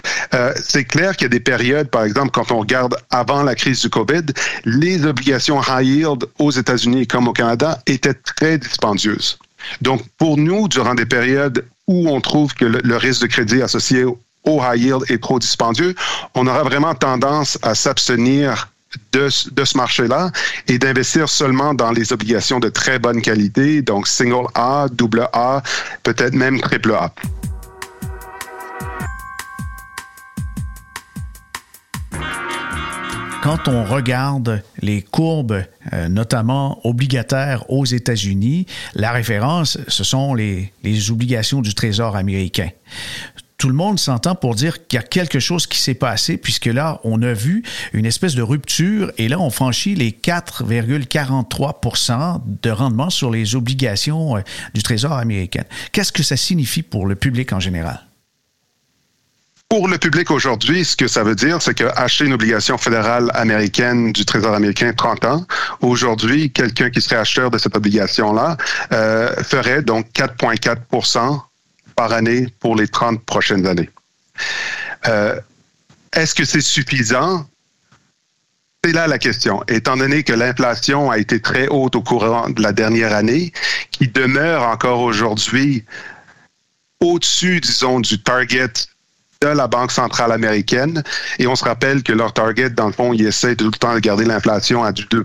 c'est 0.56 0.84
clair 0.84 1.16
qu'il 1.16 1.26
y 1.26 1.26
a 1.26 1.28
des 1.28 1.40
périodes, 1.40 1.88
par 1.88 2.02
exemple, 2.02 2.32
quand 2.32 2.50
on 2.50 2.58
regarde 2.58 2.96
avant 3.10 3.44
la 3.44 3.54
crise 3.54 3.80
du 3.82 3.88
COVID, 3.88 4.24
les 4.64 5.06
obligations 5.06 5.60
high 5.62 5.86
yield 5.86 6.24
aux 6.40 6.50
États-Unis 6.50 7.06
comme 7.06 7.28
au 7.28 7.32
Canada 7.32 7.78
étaient 7.86 8.14
très 8.14 8.58
dispendieuses. 8.58 9.38
Donc, 9.80 10.02
pour 10.18 10.37
nous, 10.37 10.68
durant 10.68 10.94
des 10.94 11.06
périodes 11.06 11.64
où 11.87 12.09
on 12.09 12.21
trouve 12.21 12.54
que 12.54 12.64
le, 12.64 12.97
risque 12.97 13.23
de 13.23 13.26
crédit 13.26 13.62
associé 13.62 14.04
au 14.04 14.62
high 14.62 14.80
yield 14.80 15.04
est 15.09 15.23
trop 15.23 15.38
dispendieux, 15.38 15.94
on 16.35 16.47
aura 16.47 16.62
vraiment 16.62 16.94
tendance 16.94 17.58
à 17.62 17.75
s'abstenir 17.75 18.71
de, 19.12 19.28
ce 19.28 19.76
marché-là 19.76 20.30
et 20.69 20.78
d'investir 20.78 21.28
seulement 21.28 21.75
dans 21.75 21.91
les 21.91 22.12
obligations 22.12 22.60
de 22.60 22.69
très 22.69 22.99
bonne 22.99 23.21
qualité, 23.23 23.82
donc 23.82 24.06
single 24.06 24.47
A, 24.54 24.86
double 24.91 25.28
A, 25.32 25.62
peut-être 26.02 26.34
même 26.34 26.60
triple 26.60 26.93
A. 26.93 27.12
quand 33.45 33.69
on 33.69 33.85
regarde 33.85 34.65
les 34.80 35.02
courbes, 35.02 35.63
euh, 35.93 36.09
notamment 36.09 36.80
obligataires 36.87 37.71
aux 37.71 37.85
États-Unis, 37.85 38.65
la 38.95 39.13
référence, 39.13 39.76
ce 39.87 40.02
sont 40.02 40.33
les, 40.33 40.73
obligations 41.11 41.61
du 41.61 41.75
Trésor 41.75 42.17
américain 42.17 42.71
tout 43.57 43.69
le 43.69 43.75
monde 43.75 44.00
s'entend 44.00 44.35
pour 44.35 44.57
dire 44.57 44.85
qu'il 44.87 44.99
y 44.99 45.00
a 45.00 45.02
quelque 45.02 45.39
chose 45.39 45.67
qui 45.67 45.78
s'est 45.78 45.95
passé, 45.95 46.37
puisque 46.37 46.67
là, 46.67 47.00
on 47.02 47.23
a 47.23 47.33
vu 47.33 47.63
une 47.95 48.04
espèce 48.04 48.35
de 48.35 48.43
rupture 48.43 49.11
et 49.17 49.26
là, 49.28 49.41
on 49.41 49.49
franchit 49.49 49.95
les 49.95 50.11
4,43% 50.11 52.43
de 52.63 52.71
rendement 52.71 53.09
sur 53.11 53.30
les 53.30 53.54
obligations 53.54 54.37
euh, 54.37 54.41
du 54.75 54.83
Trésor 54.83 55.13
américain. 55.13 55.63
Qu'est-ce 55.93 56.13
que 56.13 56.23
ça 56.23 56.37
signifie 56.37 56.83
pour 56.83 57.07
le 57.07 57.15
public 57.15 57.54
en 57.54 57.61
général? 57.61 58.00
Pour 59.68 59.88
le 59.88 59.98
public 59.98 60.30
aujourd'hui, 60.30 60.84
ce 60.84 60.96
que 60.96 61.08
ça 61.08 61.24
veut 61.24 61.34
dire, 61.34 61.60
c'est 61.60 61.74
que 61.74 61.84
acheter 61.96 62.26
une 62.26 62.34
obligation 62.34 62.78
fédérale 62.78 63.30
américaine 63.34 64.12
du 64.12 64.24
Trésor 64.24 64.54
américain 64.54 64.92
30 64.92 65.24
ans, 65.24 65.46
aujourd'hui, 65.80 66.52
quelqu'un 66.52 66.90
qui 66.90 67.00
serait 67.00 67.16
acheteur 67.16 67.50
de 67.50 67.58
cette 67.58 67.76
obligation-là 67.76 68.56
euh, 68.92 69.34
ferait 69.42 69.82
donc 69.82 70.06
4,4% 70.14 71.40
par 71.96 72.12
année 72.12 72.46
pour 72.60 72.76
les 72.76 72.86
30 72.86 73.24
prochaines 73.24 73.66
années. 73.66 73.90
Euh, 75.08 75.40
est-ce 76.12 76.34
que 76.34 76.44
c'est 76.44 76.60
suffisant? 76.60 77.46
C'est 78.84 78.92
là 78.92 79.06
la 79.06 79.18
question. 79.18 79.62
Étant 79.66 79.96
donné 79.96 80.22
que 80.22 80.32
l'inflation 80.34 81.10
a 81.10 81.18
été 81.18 81.40
très 81.40 81.68
haute 81.68 81.96
au 81.96 82.02
courant 82.02 82.50
de 82.50 82.62
la 82.62 82.72
dernière 82.72 83.14
année, 83.14 83.52
qui 83.90 84.08
demeure 84.08 84.62
encore 84.62 85.00
aujourd'hui 85.00 85.84
au-dessus, 87.00 87.60
disons, 87.60 88.00
du 88.00 88.22
target 88.22 88.72
la 89.52 89.67
Banque 89.67 89.93
centrale 89.93 90.33
américaine. 90.33 91.02
Et 91.39 91.47
on 91.47 91.57
se 91.57 91.65
rappelle 91.65 92.02
que 92.02 92.13
leur 92.13 92.33
target, 92.33 92.71
dans 92.71 92.87
le 92.87 92.93
fond, 92.93 93.13
ils 93.13 93.26
essaient 93.26 93.57
tout 93.57 93.67
le 93.67 93.73
temps 93.73 93.95
de 93.95 94.00
garder 94.00 94.25
l'inflation 94.25 94.83
à 94.85 94.93
du 94.93 95.04
2 95.11 95.25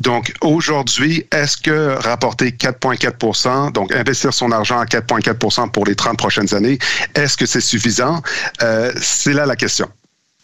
donc 0.00 0.32
aujourd'hui, 0.42 1.26
est-ce 1.32 1.56
que 1.56 1.96
rapporter 2.00 2.50
4,4 2.50 3.72
donc 3.72 3.92
investir 3.92 4.32
son 4.32 4.52
argent 4.52 4.78
à 4.78 4.84
4,4 4.84 5.70
pour 5.70 5.86
les 5.86 5.94
30 5.94 6.16
prochaines 6.16 6.54
années, 6.54 6.78
est-ce 7.14 7.36
que 7.36 7.46
c'est 7.46 7.60
suffisant? 7.60 8.22
Euh, 8.62 8.92
c'est 9.00 9.32
là 9.32 9.46
la 9.46 9.56
question. 9.56 9.88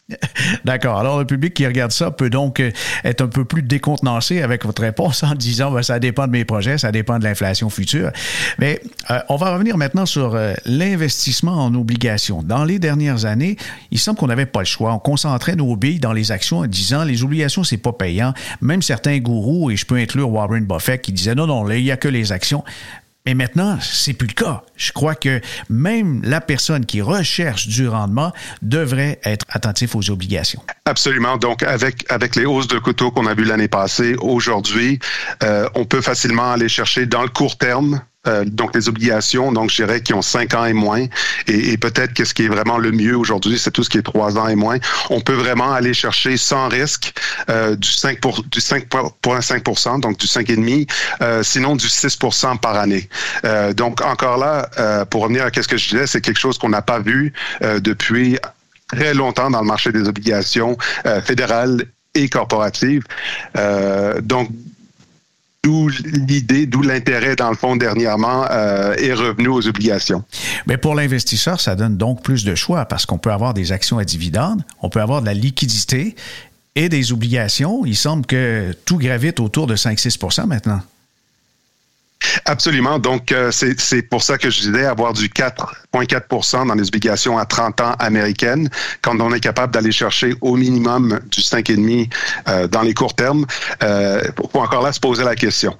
D'accord. 0.64 0.98
Alors, 0.98 1.18
le 1.18 1.24
public 1.24 1.52
qui 1.54 1.66
regarde 1.66 1.90
ça 1.90 2.12
peut 2.12 2.30
donc 2.30 2.60
euh, 2.60 2.70
être 3.02 3.22
un 3.22 3.26
peu 3.26 3.44
plus 3.44 3.62
décontenancé 3.62 4.40
avec 4.40 4.64
votre 4.64 4.82
réponse 4.82 5.24
en 5.24 5.34
disant 5.34 5.72
ben, 5.72 5.82
ça 5.82 5.98
dépend 5.98 6.26
de 6.26 6.32
mes 6.32 6.44
projets, 6.44 6.78
ça 6.78 6.92
dépend 6.92 7.18
de 7.18 7.24
l'inflation 7.24 7.70
future. 7.70 8.10
Mais 8.58 8.80
euh, 9.10 9.18
on 9.28 9.36
va 9.36 9.52
revenir 9.52 9.76
maintenant 9.76 10.06
sur 10.06 10.36
euh, 10.36 10.54
l'investissement 10.64 11.64
en 11.64 11.74
obligations. 11.74 12.42
Dans 12.44 12.64
les 12.64 12.78
dernières 12.78 13.24
années, 13.24 13.56
il 13.90 13.98
semble 13.98 14.18
qu'on 14.18 14.28
n'avait 14.28 14.46
pas 14.46 14.60
le 14.60 14.66
choix. 14.66 14.92
On 14.92 15.00
concentrait 15.00 15.56
nos 15.56 15.74
billes 15.74 15.98
dans 15.98 16.12
les 16.12 16.30
actions 16.30 16.58
en 16.58 16.66
disant 16.66 17.02
les 17.02 17.24
obligations, 17.24 17.64
c'est 17.64 17.76
pas 17.76 17.92
payant. 17.92 18.32
Même 18.60 18.82
certains 18.82 19.18
gourous, 19.18 19.72
et 19.72 19.76
je 19.76 19.86
peux 19.86 19.96
inclure 19.96 20.30
Warren 20.30 20.64
Buffett, 20.66 21.02
qui 21.02 21.12
disait 21.12 21.34
non, 21.34 21.48
non, 21.48 21.68
il 21.70 21.82
n'y 21.82 21.90
a 21.90 21.96
que 21.96 22.08
les 22.08 22.30
actions. 22.30 22.62
Mais 23.26 23.34
maintenant, 23.34 23.78
c'est 23.80 24.12
plus 24.12 24.28
le 24.28 24.34
cas. 24.34 24.62
Je 24.76 24.92
crois 24.92 25.16
que 25.16 25.40
même 25.68 26.22
la 26.24 26.40
personne 26.40 26.86
qui 26.86 27.02
recherche 27.02 27.66
du 27.66 27.88
rendement 27.88 28.32
devrait 28.62 29.18
être 29.24 29.44
attentif 29.48 29.96
aux 29.96 30.10
obligations. 30.10 30.62
Absolument. 30.84 31.36
Donc, 31.36 31.62
avec 31.64 32.10
avec 32.10 32.36
les 32.36 32.46
hausses 32.46 32.68
de 32.68 32.78
couteau 32.78 33.10
qu'on 33.10 33.26
a 33.26 33.34
vues 33.34 33.44
l'année 33.44 33.68
passée, 33.68 34.14
aujourd'hui, 34.20 35.00
euh, 35.42 35.68
on 35.74 35.84
peut 35.84 36.00
facilement 36.00 36.52
aller 36.52 36.68
chercher 36.68 37.06
dans 37.06 37.22
le 37.22 37.28
court 37.28 37.58
terme 37.58 38.00
euh, 38.26 38.44
donc 38.44 38.74
les 38.74 38.88
obligations, 38.88 39.52
donc 39.52 39.70
je 39.70 39.76
dirais 39.76 40.00
qui 40.00 40.14
ont 40.14 40.22
cinq 40.22 40.54
ans 40.54 40.64
et 40.64 40.72
moins, 40.72 41.06
et, 41.46 41.76
peut-être 41.76 42.14
que 42.14 42.24
ce 42.24 42.34
qui 42.34 42.44
est 42.44 42.48
vraiment 42.48 42.78
le 42.78 42.90
mieux 42.90 43.16
aujourd'hui, 43.16 43.58
c'est 43.58 43.70
tout 43.70 43.84
ce 43.84 43.90
qui 43.90 43.98
est 43.98 44.02
trois 44.02 44.38
ans 44.38 44.48
et 44.48 44.54
moins. 44.54 44.78
On 45.10 45.20
peut 45.20 45.34
vraiment 45.34 45.72
aller 45.72 45.94
chercher 45.94 46.36
sans 46.36 46.68
risque 46.68 47.12
euh, 47.50 47.76
du 47.76 47.88
5 47.88 48.20
pour, 48.20 48.42
du 48.44 48.58
5,5 48.58 50.00
donc 50.00 50.18
du 50.18 50.26
5,5 50.26 50.88
euh, 51.22 51.42
sinon 51.42 51.76
du 51.76 51.88
6 51.88 52.18
par 52.60 52.76
année. 52.76 53.08
Euh, 53.44 53.72
donc 53.72 54.00
encore 54.02 54.38
là, 54.38 54.68
pour 55.10 55.22
revenir 55.22 55.44
à 55.44 55.50
ce 55.52 55.68
que 55.68 55.76
je 55.76 55.88
disais, 55.90 56.06
c'est 56.06 56.20
quelque 56.20 56.38
chose 56.38 56.58
qu'on 56.58 56.68
n'a 56.68 56.82
pas 56.82 56.98
vu 56.98 57.32
depuis 57.60 58.38
très 58.88 59.14
longtemps 59.14 59.50
dans 59.50 59.60
le 59.60 59.66
marché 59.66 59.92
des 59.92 60.08
obligations 60.08 60.76
fédérales 61.24 61.84
et 62.14 62.28
corporatives. 62.28 63.04
donc 64.22 64.50
d'où 65.66 65.88
l'idée, 65.88 66.66
d'où 66.66 66.80
l'intérêt, 66.80 67.34
dans 67.34 67.50
le 67.50 67.56
fond, 67.56 67.74
dernièrement, 67.74 68.44
euh, 68.52 68.94
est 68.94 69.12
revenu 69.12 69.48
aux 69.48 69.66
obligations. 69.66 70.22
Mais 70.68 70.76
pour 70.76 70.94
l'investisseur, 70.94 71.60
ça 71.60 71.74
donne 71.74 71.96
donc 71.96 72.22
plus 72.22 72.44
de 72.44 72.54
choix 72.54 72.84
parce 72.84 73.04
qu'on 73.04 73.18
peut 73.18 73.32
avoir 73.32 73.52
des 73.52 73.72
actions 73.72 73.98
à 73.98 74.04
dividendes, 74.04 74.62
on 74.80 74.90
peut 74.90 75.00
avoir 75.00 75.22
de 75.22 75.26
la 75.26 75.34
liquidité 75.34 76.14
et 76.76 76.88
des 76.88 77.12
obligations. 77.12 77.84
Il 77.84 77.96
semble 77.96 78.26
que 78.26 78.76
tout 78.84 78.96
gravite 78.96 79.40
autour 79.40 79.66
de 79.66 79.74
5-6% 79.74 80.46
maintenant. 80.46 80.82
Absolument. 82.44 82.98
Donc, 82.98 83.32
euh, 83.32 83.50
c'est 83.50 84.02
pour 84.02 84.22
ça 84.22 84.38
que 84.38 84.50
je 84.50 84.60
disais 84.60 84.84
avoir 84.84 85.12
du 85.12 85.28
4,4% 85.28 86.66
dans 86.66 86.74
les 86.74 86.88
obligations 86.88 87.38
à 87.38 87.44
30 87.44 87.80
ans 87.80 87.94
américaines, 87.98 88.68
quand 89.02 89.20
on 89.20 89.32
est 89.32 89.40
capable 89.40 89.72
d'aller 89.72 89.92
chercher 89.92 90.34
au 90.40 90.56
minimum 90.56 91.20
du 91.30 91.40
5,5% 91.40 92.10
euh, 92.48 92.68
dans 92.68 92.82
les 92.82 92.94
courts 92.94 93.14
termes, 93.14 93.46
euh, 93.82 94.22
pour 94.32 94.62
encore 94.62 94.82
là 94.82 94.92
se 94.92 95.00
poser 95.00 95.24
la 95.24 95.34
question. 95.34 95.76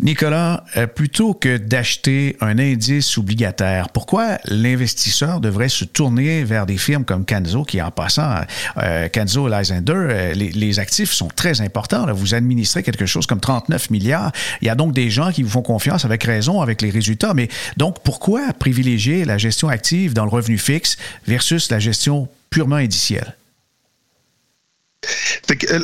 Nicolas, 0.00 0.64
euh, 0.76 0.86
plutôt 0.86 1.34
que 1.34 1.56
d'acheter 1.56 2.36
un 2.40 2.58
indice 2.58 3.18
obligataire, 3.18 3.88
pourquoi 3.90 4.38
l'investisseur 4.44 5.40
devrait 5.40 5.68
se 5.68 5.84
tourner 5.84 6.44
vers 6.44 6.66
des 6.66 6.78
firmes 6.78 7.04
comme 7.04 7.24
Canzo, 7.24 7.64
qui 7.64 7.82
en 7.82 7.90
passant, 7.90 8.42
euh, 8.78 9.08
Canzo 9.08 9.48
et 9.48 9.58
Lysander, 9.58 9.92
euh, 9.92 10.34
les, 10.34 10.78
actifs 10.78 11.10
sont 11.10 11.28
très 11.28 11.60
importants. 11.60 12.06
Vous 12.12 12.34
administrez 12.34 12.82
quelque 12.82 13.06
chose 13.06 13.26
comme 13.26 13.40
39 13.40 13.90
milliards. 13.90 14.32
Il 14.60 14.66
y 14.66 14.70
a 14.70 14.74
donc 14.74 14.92
des 14.92 15.10
gens 15.10 15.32
qui 15.32 15.42
vous 15.42 15.50
font 15.50 15.62
confiance 15.62 16.04
avec 16.04 16.22
raison, 16.24 16.60
avec 16.60 16.82
les 16.82 16.90
résultats. 16.90 17.34
Mais 17.34 17.48
donc, 17.76 18.02
pourquoi 18.04 18.52
privilégier 18.52 19.24
la 19.24 19.38
gestion 19.38 19.68
active 19.68 20.12
dans 20.12 20.24
le 20.24 20.30
revenu 20.30 20.58
fixe 20.58 20.96
versus 21.26 21.70
la 21.70 21.80
gestion 21.80 22.28
purement 22.50 22.76
indicielle? 22.76 23.34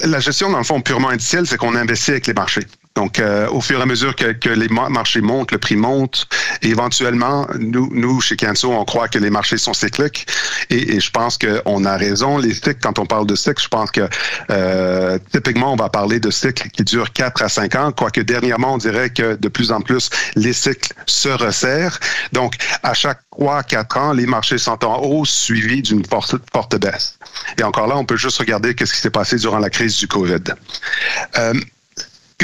la 0.04 0.20
gestion, 0.20 0.50
dans 0.50 0.58
le 0.58 0.64
fond, 0.64 0.80
purement 0.80 1.08
indicielle, 1.08 1.46
c'est 1.46 1.56
qu'on 1.56 1.74
investit 1.74 2.10
avec 2.12 2.26
les 2.26 2.34
marchés. 2.34 2.66
Donc, 2.96 3.18
euh, 3.18 3.48
au 3.48 3.60
fur 3.60 3.80
et 3.80 3.82
à 3.82 3.86
mesure 3.86 4.14
que, 4.14 4.30
que, 4.32 4.48
les 4.48 4.68
marchés 4.68 5.20
montent, 5.20 5.50
le 5.50 5.58
prix 5.58 5.74
monte, 5.74 6.28
éventuellement, 6.62 7.44
nous, 7.58 7.88
nous 7.92 8.20
chez 8.20 8.36
Canso, 8.36 8.70
on 8.70 8.84
croit 8.84 9.08
que 9.08 9.18
les 9.18 9.30
marchés 9.30 9.58
sont 9.58 9.74
cycliques, 9.74 10.28
et, 10.70 10.94
et 10.94 11.00
je 11.00 11.10
pense 11.10 11.36
qu'on 11.36 11.84
a 11.84 11.96
raison. 11.96 12.38
Les 12.38 12.54
cycles, 12.54 12.78
quand 12.80 13.00
on 13.00 13.06
parle 13.06 13.26
de 13.26 13.34
cycles, 13.34 13.60
je 13.60 13.68
pense 13.68 13.90
que 13.90 14.08
euh, 14.50 15.18
typiquement, 15.32 15.72
on 15.72 15.76
va 15.76 15.88
parler 15.88 16.20
de 16.20 16.30
cycles 16.30 16.68
qui 16.68 16.84
durent 16.84 17.12
4 17.12 17.42
à 17.42 17.48
5 17.48 17.74
ans, 17.74 17.90
quoique 17.90 18.20
dernièrement, 18.20 18.74
on 18.74 18.78
dirait 18.78 19.10
que 19.10 19.34
de 19.34 19.48
plus 19.48 19.72
en 19.72 19.80
plus, 19.80 20.08
les 20.36 20.52
cycles 20.52 20.92
se 21.06 21.30
resserrent. 21.30 21.98
Donc, 22.32 22.54
à 22.84 22.94
chaque 22.94 23.18
3 23.32 23.64
4 23.64 23.96
ans, 23.96 24.12
les 24.12 24.26
marchés 24.26 24.58
sont 24.58 24.84
en 24.84 25.02
hausse, 25.02 25.32
suivis 25.32 25.82
d'une 25.82 26.06
forte, 26.06 26.36
forte 26.52 26.76
baisse. 26.76 27.18
Et 27.58 27.64
encore 27.64 27.88
là, 27.88 27.96
on 27.96 28.04
peut 28.04 28.16
juste 28.16 28.38
regarder 28.38 28.76
qu'est-ce 28.76 28.92
qui 28.92 29.00
s'est 29.00 29.10
passé 29.10 29.34
durant 29.34 29.58
la 29.58 29.70
crise 29.70 29.98
du 29.98 30.06
COVID. 30.06 30.44
Euh, 31.38 31.54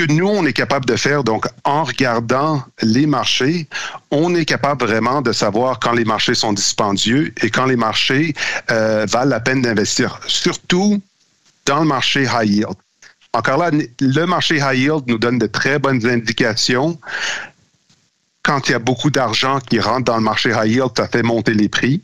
que 0.06 0.12
nous, 0.12 0.28
on 0.28 0.46
est 0.46 0.54
capable 0.54 0.86
de 0.86 0.96
faire, 0.96 1.24
donc 1.24 1.46
en 1.64 1.84
regardant 1.84 2.62
les 2.80 3.06
marchés, 3.06 3.68
on 4.10 4.34
est 4.34 4.46
capable 4.46 4.86
vraiment 4.86 5.20
de 5.20 5.32
savoir 5.32 5.78
quand 5.78 5.92
les 5.92 6.06
marchés 6.06 6.34
sont 6.34 6.54
dispendieux 6.54 7.34
et 7.42 7.50
quand 7.50 7.66
les 7.66 7.76
marchés 7.76 8.34
euh, 8.70 9.04
valent 9.06 9.30
la 9.30 9.40
peine 9.40 9.60
d'investir, 9.60 10.18
surtout 10.26 11.02
dans 11.66 11.80
le 11.80 11.86
marché 11.86 12.22
high 12.22 12.48
yield. 12.48 12.76
Encore 13.34 13.58
là, 13.58 13.70
le 14.00 14.24
marché 14.24 14.56
high 14.56 14.78
yield 14.78 15.02
nous 15.06 15.18
donne 15.18 15.38
de 15.38 15.46
très 15.46 15.78
bonnes 15.78 16.04
indications. 16.06 16.98
Quand 18.42 18.68
il 18.68 18.72
y 18.72 18.74
a 18.74 18.78
beaucoup 18.78 19.10
d'argent 19.10 19.60
qui 19.60 19.80
rentre 19.80 20.04
dans 20.04 20.16
le 20.16 20.22
marché 20.22 20.50
high 20.50 20.72
yield, 20.72 20.92
ça 20.96 21.08
fait 21.08 21.22
monter 21.22 21.52
les 21.52 21.68
prix. 21.68 22.02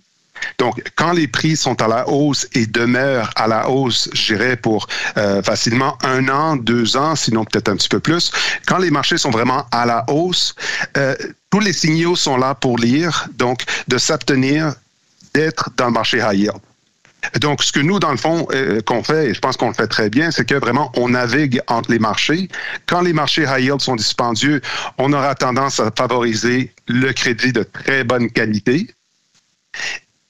Donc, 0.58 0.82
quand 0.96 1.12
les 1.12 1.28
prix 1.28 1.56
sont 1.56 1.80
à 1.82 1.88
la 1.88 2.08
hausse 2.08 2.46
et 2.52 2.66
demeurent 2.66 3.30
à 3.36 3.46
la 3.46 3.68
hausse, 3.68 4.08
je 4.12 4.34
dirais 4.34 4.56
pour 4.56 4.86
euh, 5.16 5.42
facilement 5.42 5.98
un 6.02 6.28
an, 6.28 6.56
deux 6.56 6.96
ans, 6.96 7.16
sinon 7.16 7.44
peut-être 7.44 7.68
un 7.68 7.76
petit 7.76 7.88
peu 7.88 8.00
plus, 8.00 8.30
quand 8.66 8.78
les 8.78 8.90
marchés 8.90 9.18
sont 9.18 9.30
vraiment 9.30 9.66
à 9.72 9.86
la 9.86 10.04
hausse, 10.08 10.54
euh, 10.96 11.14
tous 11.50 11.60
les 11.60 11.72
signaux 11.72 12.16
sont 12.16 12.36
là 12.36 12.54
pour 12.54 12.78
lire, 12.78 13.28
donc 13.34 13.64
de 13.88 13.98
s'abstenir 13.98 14.74
d'être 15.34 15.70
dans 15.76 15.86
le 15.86 15.92
marché 15.92 16.18
high 16.18 16.38
yield. 16.38 16.60
Donc, 17.40 17.62
ce 17.62 17.72
que 17.72 17.80
nous, 17.80 17.98
dans 17.98 18.12
le 18.12 18.16
fond, 18.16 18.46
euh, 18.52 18.80
qu'on 18.82 19.02
fait, 19.02 19.28
et 19.28 19.34
je 19.34 19.40
pense 19.40 19.56
qu'on 19.56 19.68
le 19.68 19.74
fait 19.74 19.88
très 19.88 20.08
bien, 20.10 20.30
c'est 20.30 20.44
que 20.44 20.54
vraiment, 20.54 20.92
on 20.96 21.08
navigue 21.08 21.60
entre 21.66 21.90
les 21.90 21.98
marchés. 21.98 22.48
Quand 22.86 23.00
les 23.00 23.12
marchés 23.12 23.42
high 23.42 23.64
yield 23.64 23.80
sont 23.80 23.96
dispendieux, 23.96 24.60
on 24.98 25.12
aura 25.12 25.34
tendance 25.34 25.80
à 25.80 25.90
favoriser 25.96 26.72
le 26.86 27.12
crédit 27.12 27.52
de 27.52 27.64
très 27.64 28.04
bonne 28.04 28.30
qualité 28.30 28.86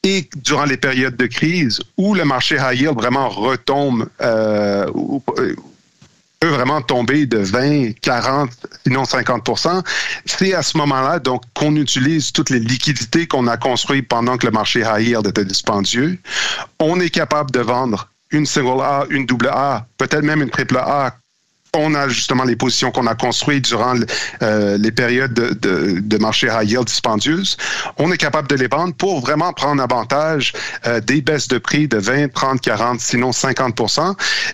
et 0.07 0.31
durant 0.37 0.65
les 0.65 0.77
périodes 0.77 1.17
de 1.17 1.27
crise 1.27 1.81
où 1.97 2.15
le 2.15 2.25
marché 2.25 2.57
high 2.57 2.81
yield 2.81 2.95
vraiment 2.95 3.29
retombe, 3.29 4.09
euh, 4.21 4.87
euh, 5.39 5.57
peut 6.39 6.49
vraiment 6.49 6.81
tomber 6.81 7.27
de 7.27 7.39
20, 7.39 7.93
40, 8.01 8.51
sinon 8.87 9.03
50% 9.03 9.83
c'est 10.25 10.55
à 10.55 10.63
ce 10.63 10.77
moment-là 10.79 11.19
donc 11.19 11.43
qu'on 11.55 11.75
utilise 11.75 12.31
toutes 12.31 12.51
les 12.51 12.61
liquidités 12.61 13.27
qu'on 13.27 13.49
a 13.49 13.57
construites 13.57 14.07
pendant 14.07 14.37
que 14.37 14.47
le 14.47 14.53
marché 14.53 14.81
high 14.81 15.09
yield 15.09 15.27
était 15.27 15.45
dispendieux. 15.45 16.19
On 16.79 17.01
est 17.01 17.11
capable 17.11 17.51
de 17.51 17.61
vendre 17.61 18.09
une 18.31 18.47
single 18.47 18.83
A, 18.83 19.07
une 19.11 19.27
double 19.27 19.49
A, 19.49 19.87
peut-être 19.99 20.23
même 20.23 20.41
une 20.41 20.51
triple 20.51 20.77
A 20.77 21.17
on 21.79 21.95
a 21.95 22.09
justement 22.09 22.45
les 22.45 22.57
positions 22.57 22.91
qu'on 22.91 23.07
a 23.07 23.15
construites 23.15 23.67
durant 23.67 23.95
euh, 24.43 24.79
les 24.79 24.93
périodes 24.93 25.33
de, 25.35 26.19
marché 26.19 26.49
high 26.49 26.71
yield 26.71 26.85
dispendieuses, 26.87 27.57
on 27.99 28.11
est 28.11 28.17
capable 28.17 28.49
de 28.49 28.57
les 28.57 28.69
vendre 28.69 28.95
pour 28.95 29.21
vraiment 29.21 29.53
prendre 29.53 29.83
avantage 29.83 30.53
euh, 30.87 31.01
des 31.01 31.21
baisses 31.21 31.49
de 31.49 31.59
prix 31.59 31.89
de 31.89 31.99
20, 31.99 32.33
30, 32.33 32.61
40, 32.61 33.01
sinon 33.01 33.33
50 33.33 33.81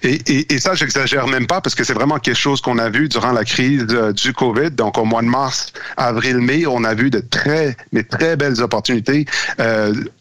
et, 0.02 0.52
et, 0.52 0.58
ça, 0.58 0.74
j'exagère 0.74 1.26
même 1.28 1.46
pas 1.46 1.60
parce 1.60 1.74
que 1.74 1.84
c'est 1.84 1.92
vraiment 1.92 2.18
quelque 2.18 2.38
chose 2.38 2.60
qu'on 2.60 2.78
a 2.78 2.90
vu 2.90 3.08
durant 3.08 3.32
la 3.32 3.44
crise 3.44 3.86
euh, 3.90 4.12
du 4.12 4.32
COVID. 4.32 4.70
Donc, 4.72 4.98
au 4.98 5.04
mois 5.04 5.22
de 5.22 5.28
mars, 5.28 5.72
avril, 5.96 6.38
mai, 6.38 6.66
on 6.66 6.84
a 6.84 6.94
vu 6.94 7.10
de 7.10 7.20
très, 7.20 7.76
très 8.10 8.36
belles 8.36 8.60
opportunités, 8.60 9.26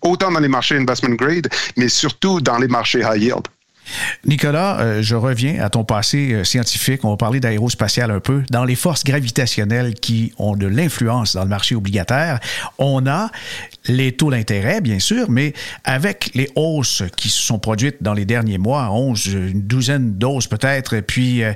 autant 0.02 0.32
dans 0.32 0.40
les 0.40 0.48
marchés 0.48 0.78
investment 0.78 1.16
grade, 1.16 1.48
mais 1.78 1.90
surtout 1.90 2.40
dans 2.42 2.58
les 2.58 2.68
marchés 2.68 3.00
high 3.00 3.22
yield. 3.22 3.48
Nicolas, 4.26 4.80
euh, 4.80 5.02
je 5.02 5.16
reviens 5.16 5.64
à 5.64 5.70
ton 5.70 5.84
passé 5.84 6.34
euh, 6.34 6.44
scientifique. 6.44 7.04
On 7.04 7.10
va 7.12 7.18
parler 7.18 7.40
d'aérospatial 7.40 8.12
un 8.12 8.20
peu. 8.20 8.44
Dans 8.50 8.64
les 8.64 8.76
forces 8.76 9.04
gravitationnelles 9.04 9.96
qui 9.96 10.34
ont 10.38 10.56
de 10.56 10.68
l'influence 10.68 11.34
dans 11.36 11.44
le 11.44 11.50
marché 11.50 11.76
obligataire, 11.76 12.40
on 12.78 13.08
a 13.08 13.30
les 13.88 14.12
taux 14.12 14.32
d'intérêt, 14.32 14.82
bien 14.82 15.00
sûr, 15.00 15.30
mais 15.30 15.54
avec 15.84 16.32
les 16.36 16.50
hausses 16.56 17.04
qui 17.18 17.30
se 17.30 17.42
sont 17.42 17.60
produites 17.60 17.98
dans 18.02 18.14
les 18.14 18.26
derniers 18.26 18.58
mois, 18.58 18.92
11, 18.92 19.26
une 19.28 19.62
douzaine 19.64 20.14
d'hausses 20.14 20.48
peut-être, 20.48 21.00
puis 21.02 21.44
euh, 21.44 21.54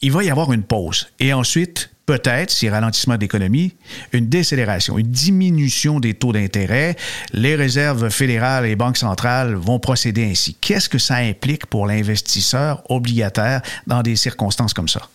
il 0.00 0.12
va 0.12 0.24
y 0.24 0.30
avoir 0.30 0.52
une 0.52 0.62
pause. 0.62 1.08
Et 1.20 1.32
ensuite, 1.32 1.90
peut-être, 2.06 2.50
si 2.50 2.68
ralentissement 2.68 3.16
d'économie, 3.16 3.74
une 4.12 4.28
décélération, 4.28 4.98
une 4.98 5.10
diminution 5.10 6.00
des 6.00 6.14
taux 6.14 6.32
d'intérêt. 6.32 6.96
Les 7.32 7.56
réserves 7.56 8.10
fédérales 8.10 8.66
et 8.66 8.76
banques 8.76 8.98
centrales 8.98 9.54
vont 9.54 9.78
procéder 9.78 10.24
ainsi. 10.30 10.54
Qu'est-ce 10.60 10.88
que 10.88 10.98
ça 10.98 11.16
implique 11.16 11.66
pour 11.66 11.86
l'investisseur 11.86 12.82
obligataire 12.90 13.62
dans 13.86 14.02
des 14.02 14.16
circonstances 14.16 14.74
comme 14.74 14.88
ça? 14.88 15.08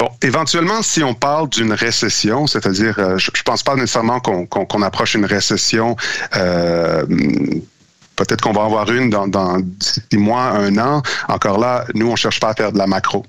Bon, 0.00 0.08
éventuellement, 0.22 0.80
si 0.80 1.02
on 1.04 1.12
parle 1.12 1.50
d'une 1.50 1.74
récession, 1.74 2.46
c'est-à-dire, 2.46 2.98
euh, 2.98 3.18
je, 3.18 3.30
ne 3.30 3.42
pense 3.44 3.62
pas 3.62 3.74
nécessairement 3.74 4.18
qu'on 4.18 4.82
approche 4.82 5.14
une 5.14 5.26
récession 5.26 5.94
euh, 6.36 7.04
Peut-être 8.20 8.42
qu'on 8.42 8.52
va 8.52 8.64
avoir 8.64 8.92
une 8.92 9.08
dans, 9.08 9.56
six 9.80 10.18
mois, 10.18 10.50
un 10.50 10.76
an. 10.76 11.02
Encore 11.28 11.58
là, 11.58 11.86
nous, 11.94 12.06
on 12.06 12.16
cherche 12.16 12.38
pas 12.38 12.50
à 12.50 12.54
faire 12.54 12.70
de 12.70 12.76
la 12.76 12.86
macro. 12.86 13.24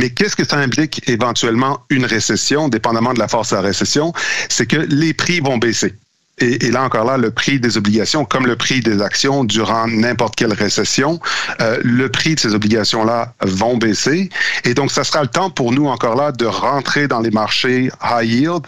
Mais 0.00 0.10
qu'est-ce 0.10 0.34
que 0.34 0.44
ça 0.44 0.56
implique 0.56 1.08
éventuellement 1.08 1.78
une 1.90 2.04
récession, 2.04 2.68
dépendamment 2.68 3.14
de 3.14 3.20
la 3.20 3.28
force 3.28 3.50
de 3.50 3.54
la 3.54 3.62
récession? 3.62 4.12
C'est 4.48 4.66
que 4.66 4.78
les 4.78 5.14
prix 5.14 5.38
vont 5.38 5.58
baisser. 5.58 5.94
Et, 6.38 6.72
là 6.72 6.82
encore 6.82 7.04
là, 7.04 7.18
le 7.18 7.30
prix 7.30 7.60
des 7.60 7.76
obligations, 7.76 8.24
comme 8.24 8.48
le 8.48 8.56
prix 8.56 8.80
des 8.80 9.00
actions 9.00 9.44
durant 9.44 9.86
n'importe 9.86 10.34
quelle 10.34 10.54
récession, 10.54 11.20
euh, 11.60 11.78
le 11.84 12.08
prix 12.08 12.34
de 12.34 12.40
ces 12.40 12.52
obligations-là 12.52 13.34
vont 13.42 13.76
baisser. 13.76 14.28
Et 14.64 14.74
donc, 14.74 14.90
ça 14.90 15.04
sera 15.04 15.22
le 15.22 15.28
temps 15.28 15.50
pour 15.50 15.70
nous 15.70 15.86
encore 15.86 16.16
là 16.16 16.32
de 16.32 16.46
rentrer 16.46 17.06
dans 17.06 17.20
les 17.20 17.30
marchés 17.30 17.92
high 18.02 18.28
yield 18.28 18.66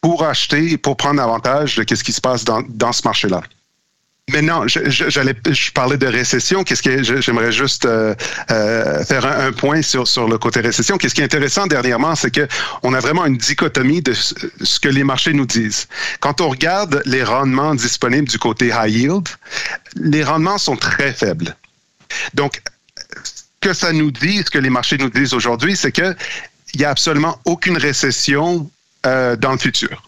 pour 0.00 0.24
acheter, 0.24 0.76
pour 0.78 0.96
prendre 0.96 1.22
avantage 1.22 1.76
de 1.76 1.94
ce 1.94 2.02
qui 2.02 2.12
se 2.12 2.20
passe 2.20 2.42
dans, 2.44 2.64
dans 2.70 2.90
ce 2.90 3.02
marché-là. 3.04 3.42
Mais 4.32 4.40
non, 4.42 4.66
j'allais, 4.66 5.34
je 5.50 5.70
parlais 5.72 5.98
de 5.98 6.06
récession. 6.06 6.64
Qu'est-ce 6.64 6.82
que 6.82 7.20
j'aimerais 7.20 7.52
juste 7.52 7.84
euh, 7.84 8.14
euh, 8.50 9.04
faire 9.04 9.26
un, 9.26 9.52
point 9.52 9.82
sur 9.82 10.08
sur 10.08 10.26
le 10.28 10.38
côté 10.38 10.60
récession. 10.60 10.96
Qu'est-ce 10.96 11.14
qui 11.14 11.20
est 11.20 11.24
intéressant 11.24 11.66
dernièrement, 11.66 12.14
c'est 12.14 12.30
que 12.30 12.48
on 12.82 12.94
a 12.94 13.00
vraiment 13.00 13.26
une 13.26 13.36
dichotomie 13.36 14.00
de 14.00 14.14
ce 14.14 14.80
que 14.80 14.88
les 14.88 15.04
marchés 15.04 15.34
nous 15.34 15.46
disent. 15.46 15.86
Quand 16.20 16.40
on 16.40 16.48
regarde 16.48 17.02
les 17.04 17.22
rendements 17.22 17.74
disponibles 17.74 18.28
du 18.28 18.38
côté 18.38 18.68
high 18.68 18.90
yield, 18.90 19.28
les 19.96 20.24
rendements 20.24 20.58
sont 20.58 20.76
très 20.76 21.12
faibles. 21.12 21.54
Donc, 22.34 22.62
ce 23.24 23.42
que 23.60 23.72
ça 23.74 23.92
nous 23.92 24.10
dit, 24.10 24.38
ce 24.38 24.50
que 24.50 24.58
les 24.58 24.70
marchés 24.70 24.96
nous 24.98 25.10
disent 25.10 25.34
aujourd'hui, 25.34 25.76
c'est 25.76 25.92
que 25.92 26.16
il 26.74 26.80
y 26.80 26.84
a 26.84 26.90
absolument 26.90 27.38
aucune 27.44 27.76
récession 27.76 28.70
euh, 29.04 29.36
dans 29.36 29.52
le 29.52 29.58
futur. 29.58 30.02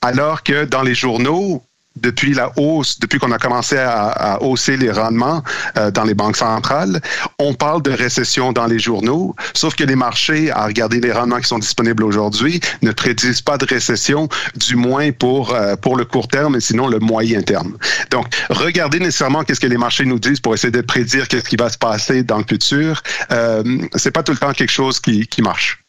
Alors 0.00 0.42
que 0.42 0.64
dans 0.64 0.82
les 0.82 0.94
journaux, 0.94 1.62
depuis 1.96 2.34
la 2.34 2.50
hausse, 2.56 2.98
depuis 3.00 3.18
qu'on 3.18 3.32
a 3.32 3.38
commencé 3.38 3.76
à, 3.78 4.38
hausser 4.42 4.76
les 4.76 4.90
rendements 4.90 5.42
euh, 5.76 5.90
dans 5.90 6.04
les 6.04 6.14
banques 6.14 6.36
centrales. 6.36 7.00
On 7.38 7.54
parle 7.54 7.82
de 7.82 7.90
récession 7.90 8.52
dans 8.52 8.66
les 8.66 8.78
journaux, 8.78 9.34
sauf 9.54 9.74
que 9.74 9.84
les 9.84 9.96
marchés, 9.96 10.50
à 10.50 10.66
regarder 10.66 11.00
les 11.00 11.12
rendements 11.12 11.38
qui 11.38 11.48
sont 11.48 11.58
disponibles 11.58 12.04
aujourd'hui, 12.04 12.60
ne 12.82 12.92
prédisent 12.92 13.42
pas 13.42 13.58
de 13.58 13.66
récession, 13.66 14.28
du 14.56 14.76
moins 14.76 15.12
pour, 15.12 15.54
euh, 15.54 15.76
pour 15.76 15.96
le 15.96 16.04
court 16.04 16.28
terme, 16.28 16.56
et 16.56 16.60
sinon 16.60 16.88
le 16.88 16.98
moyen 16.98 17.42
terme. 17.42 17.76
Donc, 18.10 18.26
regardez 18.50 18.98
nécessairement 18.98 19.44
qu'est-ce 19.44 19.60
que 19.60 19.66
les 19.66 19.78
marchés 19.78 20.04
nous 20.04 20.18
disent 20.18 20.40
pour 20.40 20.54
essayer 20.54 20.70
de 20.70 20.80
prédire 20.80 21.28
qu'est-ce 21.28 21.48
qui 21.48 21.56
va 21.56 21.68
se 21.68 21.78
passer 21.78 22.22
dans 22.22 22.38
le 22.38 22.44
futur. 22.48 23.02
Euh, 23.30 23.62
c'est 23.96 24.10
pas 24.10 24.22
tout 24.22 24.32
le 24.32 24.38
temps 24.38 24.52
quelque 24.52 24.70
chose 24.70 25.00
qui, 25.00 25.26
qui 25.26 25.42
marche. 25.42 25.81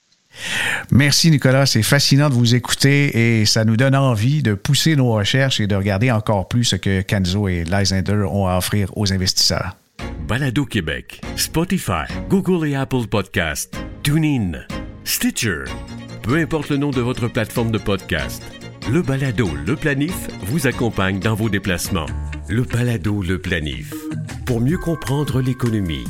Merci 0.91 1.31
Nicolas, 1.31 1.65
c'est 1.65 1.83
fascinant 1.83 2.29
de 2.29 2.33
vous 2.33 2.55
écouter 2.55 3.39
et 3.39 3.45
ça 3.45 3.65
nous 3.65 3.77
donne 3.77 3.95
envie 3.95 4.43
de 4.43 4.53
pousser 4.53 4.95
nos 4.95 5.11
recherches 5.11 5.59
et 5.59 5.67
de 5.67 5.75
regarder 5.75 6.11
encore 6.11 6.47
plus 6.47 6.63
ce 6.63 6.75
que 6.75 7.01
Canzo 7.01 7.47
et 7.47 7.63
Lysander 7.63 8.25
ont 8.29 8.47
à 8.47 8.57
offrir 8.57 8.89
aux 8.95 9.11
investisseurs. 9.13 9.77
Balado 10.27 10.65
Québec, 10.65 11.21
Spotify, 11.35 12.05
Google 12.29 12.67
et 12.67 12.75
Apple 12.75 13.07
Podcasts, 13.09 13.75
TuneIn, 14.03 14.65
Stitcher. 15.03 15.65
Peu 16.21 16.37
importe 16.37 16.69
le 16.69 16.77
nom 16.77 16.91
de 16.91 17.01
votre 17.01 17.27
plateforme 17.27 17.71
de 17.71 17.77
podcast, 17.77 18.41
le 18.91 19.01
Balado 19.01 19.49
Le 19.65 19.75
Planif 19.75 20.27
vous 20.43 20.67
accompagne 20.67 21.19
dans 21.19 21.35
vos 21.35 21.49
déplacements. 21.49 22.05
Le 22.47 22.63
Balado 22.63 23.21
Le 23.21 23.39
Planif. 23.39 23.93
Pour 24.45 24.61
mieux 24.61 24.77
comprendre 24.77 25.41
l'économie, 25.41 26.05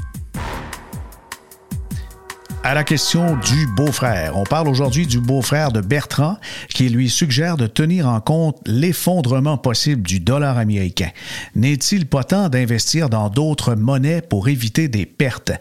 à 2.63 2.73
la 2.73 2.85
question 2.85 3.35
du 3.35 3.67
beau-frère. 3.67 4.37
On 4.37 4.43
parle 4.43 4.69
aujourd'hui 4.69 5.05
du 5.05 5.19
beau-frère 5.19 5.73
de 5.73 5.81
Bertrand 5.81 6.37
qui 6.73 6.87
lui 6.87 7.09
suggère 7.09 7.57
de 7.57 7.67
tenir 7.67 8.07
en 8.07 8.21
compte 8.21 8.57
l'effondrement 8.65 9.57
possible 9.57 10.01
du 10.01 10.21
dollar 10.21 10.57
américain. 10.57 11.09
N'est-il 11.55 12.05
pas 12.05 12.23
temps 12.23 12.47
d'investir 12.47 13.09
dans 13.09 13.29
d'autres 13.29 13.75
monnaies 13.75 14.21
pour 14.21 14.47
éviter 14.47 14.87
des 14.87 15.05
pertes? 15.05 15.51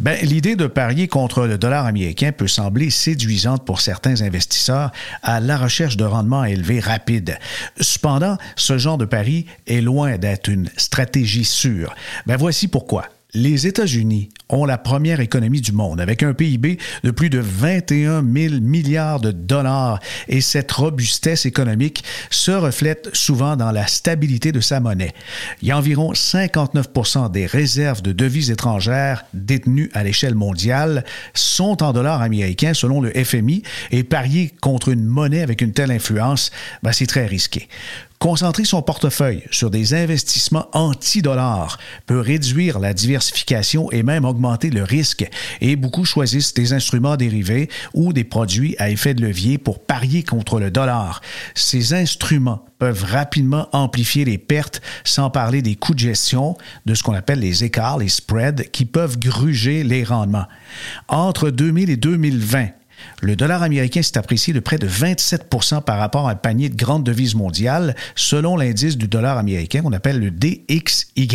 Ben, 0.00 0.18
l'idée 0.22 0.56
de 0.56 0.66
parier 0.66 1.06
contre 1.06 1.46
le 1.46 1.58
dollar 1.58 1.86
américain 1.86 2.32
peut 2.32 2.48
sembler 2.48 2.90
séduisante 2.90 3.64
pour 3.64 3.80
certains 3.80 4.22
investisseurs 4.22 4.90
à 5.22 5.38
la 5.38 5.56
recherche 5.56 5.96
de 5.96 6.04
rendements 6.04 6.44
élevés 6.44 6.80
rapides. 6.80 7.38
Cependant, 7.80 8.36
ce 8.56 8.78
genre 8.78 8.98
de 8.98 9.04
pari 9.04 9.46
est 9.68 9.80
loin 9.80 10.18
d'être 10.18 10.48
une 10.48 10.68
stratégie 10.76 11.44
sûre. 11.44 11.94
Ben, 12.26 12.36
voici 12.36 12.66
pourquoi. 12.66 13.04
Les 13.34 13.66
États-Unis 13.66 14.30
ont 14.48 14.64
la 14.64 14.78
première 14.78 15.20
économie 15.20 15.60
du 15.60 15.72
monde 15.72 16.00
avec 16.00 16.22
un 16.22 16.32
PIB 16.32 16.78
de 17.04 17.10
plus 17.10 17.28
de 17.28 17.38
21 17.38 18.24
000 18.24 18.54
milliards 18.62 19.20
de 19.20 19.32
dollars 19.32 20.00
et 20.28 20.40
cette 20.40 20.72
robustesse 20.72 21.44
économique 21.44 22.04
se 22.30 22.52
reflète 22.52 23.10
souvent 23.12 23.54
dans 23.54 23.70
la 23.70 23.86
stabilité 23.86 24.50
de 24.50 24.60
sa 24.60 24.80
monnaie. 24.80 25.12
Il 25.60 25.68
y 25.68 25.72
a 25.72 25.76
environ 25.76 26.14
59% 26.14 27.30
des 27.30 27.44
réserves 27.44 28.00
de 28.00 28.12
devises 28.12 28.50
étrangères 28.50 29.26
détenues 29.34 29.90
à 29.92 30.04
l'échelle 30.04 30.34
mondiale 30.34 31.04
sont 31.34 31.82
en 31.82 31.92
dollars 31.92 32.22
américains 32.22 32.72
selon 32.72 33.02
le 33.02 33.10
FMI 33.10 33.62
et 33.90 34.04
parier 34.04 34.54
contre 34.62 34.88
une 34.88 35.04
monnaie 35.04 35.42
avec 35.42 35.60
une 35.60 35.74
telle 35.74 35.90
influence, 35.90 36.50
ben, 36.82 36.92
c'est 36.92 37.04
très 37.04 37.26
risqué. 37.26 37.68
Concentrer 38.18 38.64
son 38.64 38.82
portefeuille 38.82 39.44
sur 39.52 39.70
des 39.70 39.94
investissements 39.94 40.66
anti-dollars 40.72 41.78
peut 42.06 42.18
réduire 42.18 42.80
la 42.80 42.92
diversification 42.92 43.92
et 43.92 44.02
même 44.02 44.24
augmenter 44.24 44.70
le 44.70 44.82
risque, 44.82 45.28
et 45.60 45.76
beaucoup 45.76 46.04
choisissent 46.04 46.52
des 46.52 46.72
instruments 46.72 47.16
dérivés 47.16 47.68
ou 47.94 48.12
des 48.12 48.24
produits 48.24 48.74
à 48.78 48.90
effet 48.90 49.14
de 49.14 49.22
levier 49.22 49.56
pour 49.56 49.78
parier 49.78 50.24
contre 50.24 50.58
le 50.58 50.72
dollar. 50.72 51.20
Ces 51.54 51.94
instruments 51.94 52.64
peuvent 52.80 53.04
rapidement 53.04 53.68
amplifier 53.72 54.24
les 54.24 54.38
pertes, 54.38 54.82
sans 55.04 55.30
parler 55.30 55.62
des 55.62 55.76
coûts 55.76 55.94
de 55.94 56.00
gestion, 56.00 56.56
de 56.86 56.94
ce 56.94 57.04
qu'on 57.04 57.14
appelle 57.14 57.38
les 57.38 57.62
écarts, 57.62 57.98
les 57.98 58.08
spreads, 58.08 58.64
qui 58.72 58.84
peuvent 58.84 59.18
gruger 59.18 59.84
les 59.84 60.02
rendements. 60.02 60.46
Entre 61.06 61.50
2000 61.50 61.88
et 61.88 61.96
2020, 61.96 62.68
le 63.20 63.36
dollar 63.36 63.62
américain 63.62 64.02
s'est 64.02 64.18
apprécié 64.18 64.52
de 64.52 64.60
près 64.60 64.78
de 64.78 64.88
27% 64.88 65.82
par 65.82 65.98
rapport 65.98 66.28
à 66.28 66.32
un 66.32 66.34
panier 66.34 66.68
de 66.68 66.76
grandes 66.76 67.04
devises 67.04 67.34
mondiales, 67.34 67.94
selon 68.14 68.56
l'indice 68.56 68.96
du 68.96 69.08
dollar 69.08 69.38
américain 69.38 69.82
qu'on 69.82 69.92
appelle 69.92 70.20
le 70.20 70.30
DXY. 70.30 71.28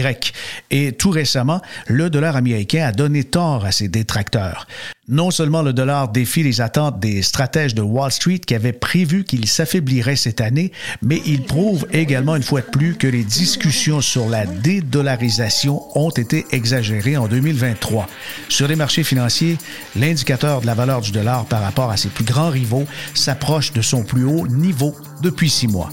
Et 0.71 0.91
tout 0.93 1.09
récemment, 1.09 1.61
le 1.87 2.09
dollar 2.09 2.35
américain 2.35 2.85
a 2.85 2.91
donné 2.91 3.23
tort 3.23 3.65
à 3.65 3.71
ses 3.71 3.87
détracteurs. 3.87 4.67
Non 5.09 5.31
seulement 5.31 5.63
le 5.63 5.73
dollar 5.73 6.07
défie 6.07 6.43
les 6.43 6.61
attentes 6.61 7.01
des 7.01 7.23
stratèges 7.23 7.75
de 7.75 7.81
Wall 7.81 8.09
Street 8.09 8.39
qui 8.39 8.55
avaient 8.55 8.71
prévu 8.71 9.25
qu'il 9.25 9.49
s'affaiblirait 9.49 10.15
cette 10.15 10.39
année, 10.39 10.71
mais 11.01 11.21
il 11.25 11.43
prouve 11.43 11.85
également 11.91 12.37
une 12.37 12.43
fois 12.43 12.61
de 12.61 12.67
plus 12.67 12.95
que 12.95 13.07
les 13.07 13.25
discussions 13.25 13.99
sur 13.99 14.29
la 14.29 14.45
dédollarisation 14.45 15.81
ont 15.97 16.09
été 16.09 16.45
exagérées 16.51 17.17
en 17.17 17.27
2023. 17.27 18.07
Sur 18.47 18.69
les 18.69 18.77
marchés 18.77 19.03
financiers, 19.03 19.57
l'indicateur 19.97 20.61
de 20.61 20.67
la 20.67 20.73
valeur 20.73 21.01
du 21.01 21.11
dollar 21.11 21.43
par 21.47 21.61
rapport 21.61 21.91
à 21.91 21.97
ses 21.97 22.07
plus 22.07 22.23
grands 22.23 22.49
rivaux 22.49 22.85
s'approche 23.13 23.73
de 23.73 23.81
son 23.81 24.03
plus 24.03 24.23
haut 24.23 24.47
niveau 24.47 24.95
depuis 25.21 25.49
six 25.49 25.67
mois 25.67 25.89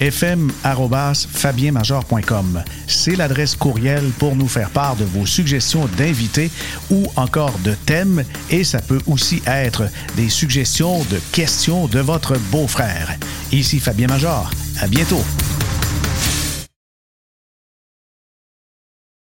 fm.fabienmajor.com. 0.00 2.62
C'est 2.86 3.16
l'adresse 3.16 3.56
courriel 3.56 4.04
pour 4.18 4.36
nous 4.36 4.48
faire 4.48 4.70
part 4.70 4.96
de 4.96 5.04
vos 5.04 5.26
suggestions 5.26 5.86
d'invités 5.98 6.50
ou 6.90 7.06
encore 7.16 7.58
de 7.64 7.74
thèmes 7.86 8.24
et 8.50 8.64
ça 8.64 8.80
peut 8.80 9.00
aussi 9.06 9.42
être 9.46 9.88
des 10.16 10.28
suggestions 10.28 11.04
de 11.04 11.20
questions 11.32 11.86
de 11.86 12.00
votre 12.00 12.36
beau-frère. 12.50 13.16
Ici 13.52 13.78
Fabien 13.78 14.08
Major. 14.08 14.50
À 14.80 14.86
bientôt. 14.86 15.22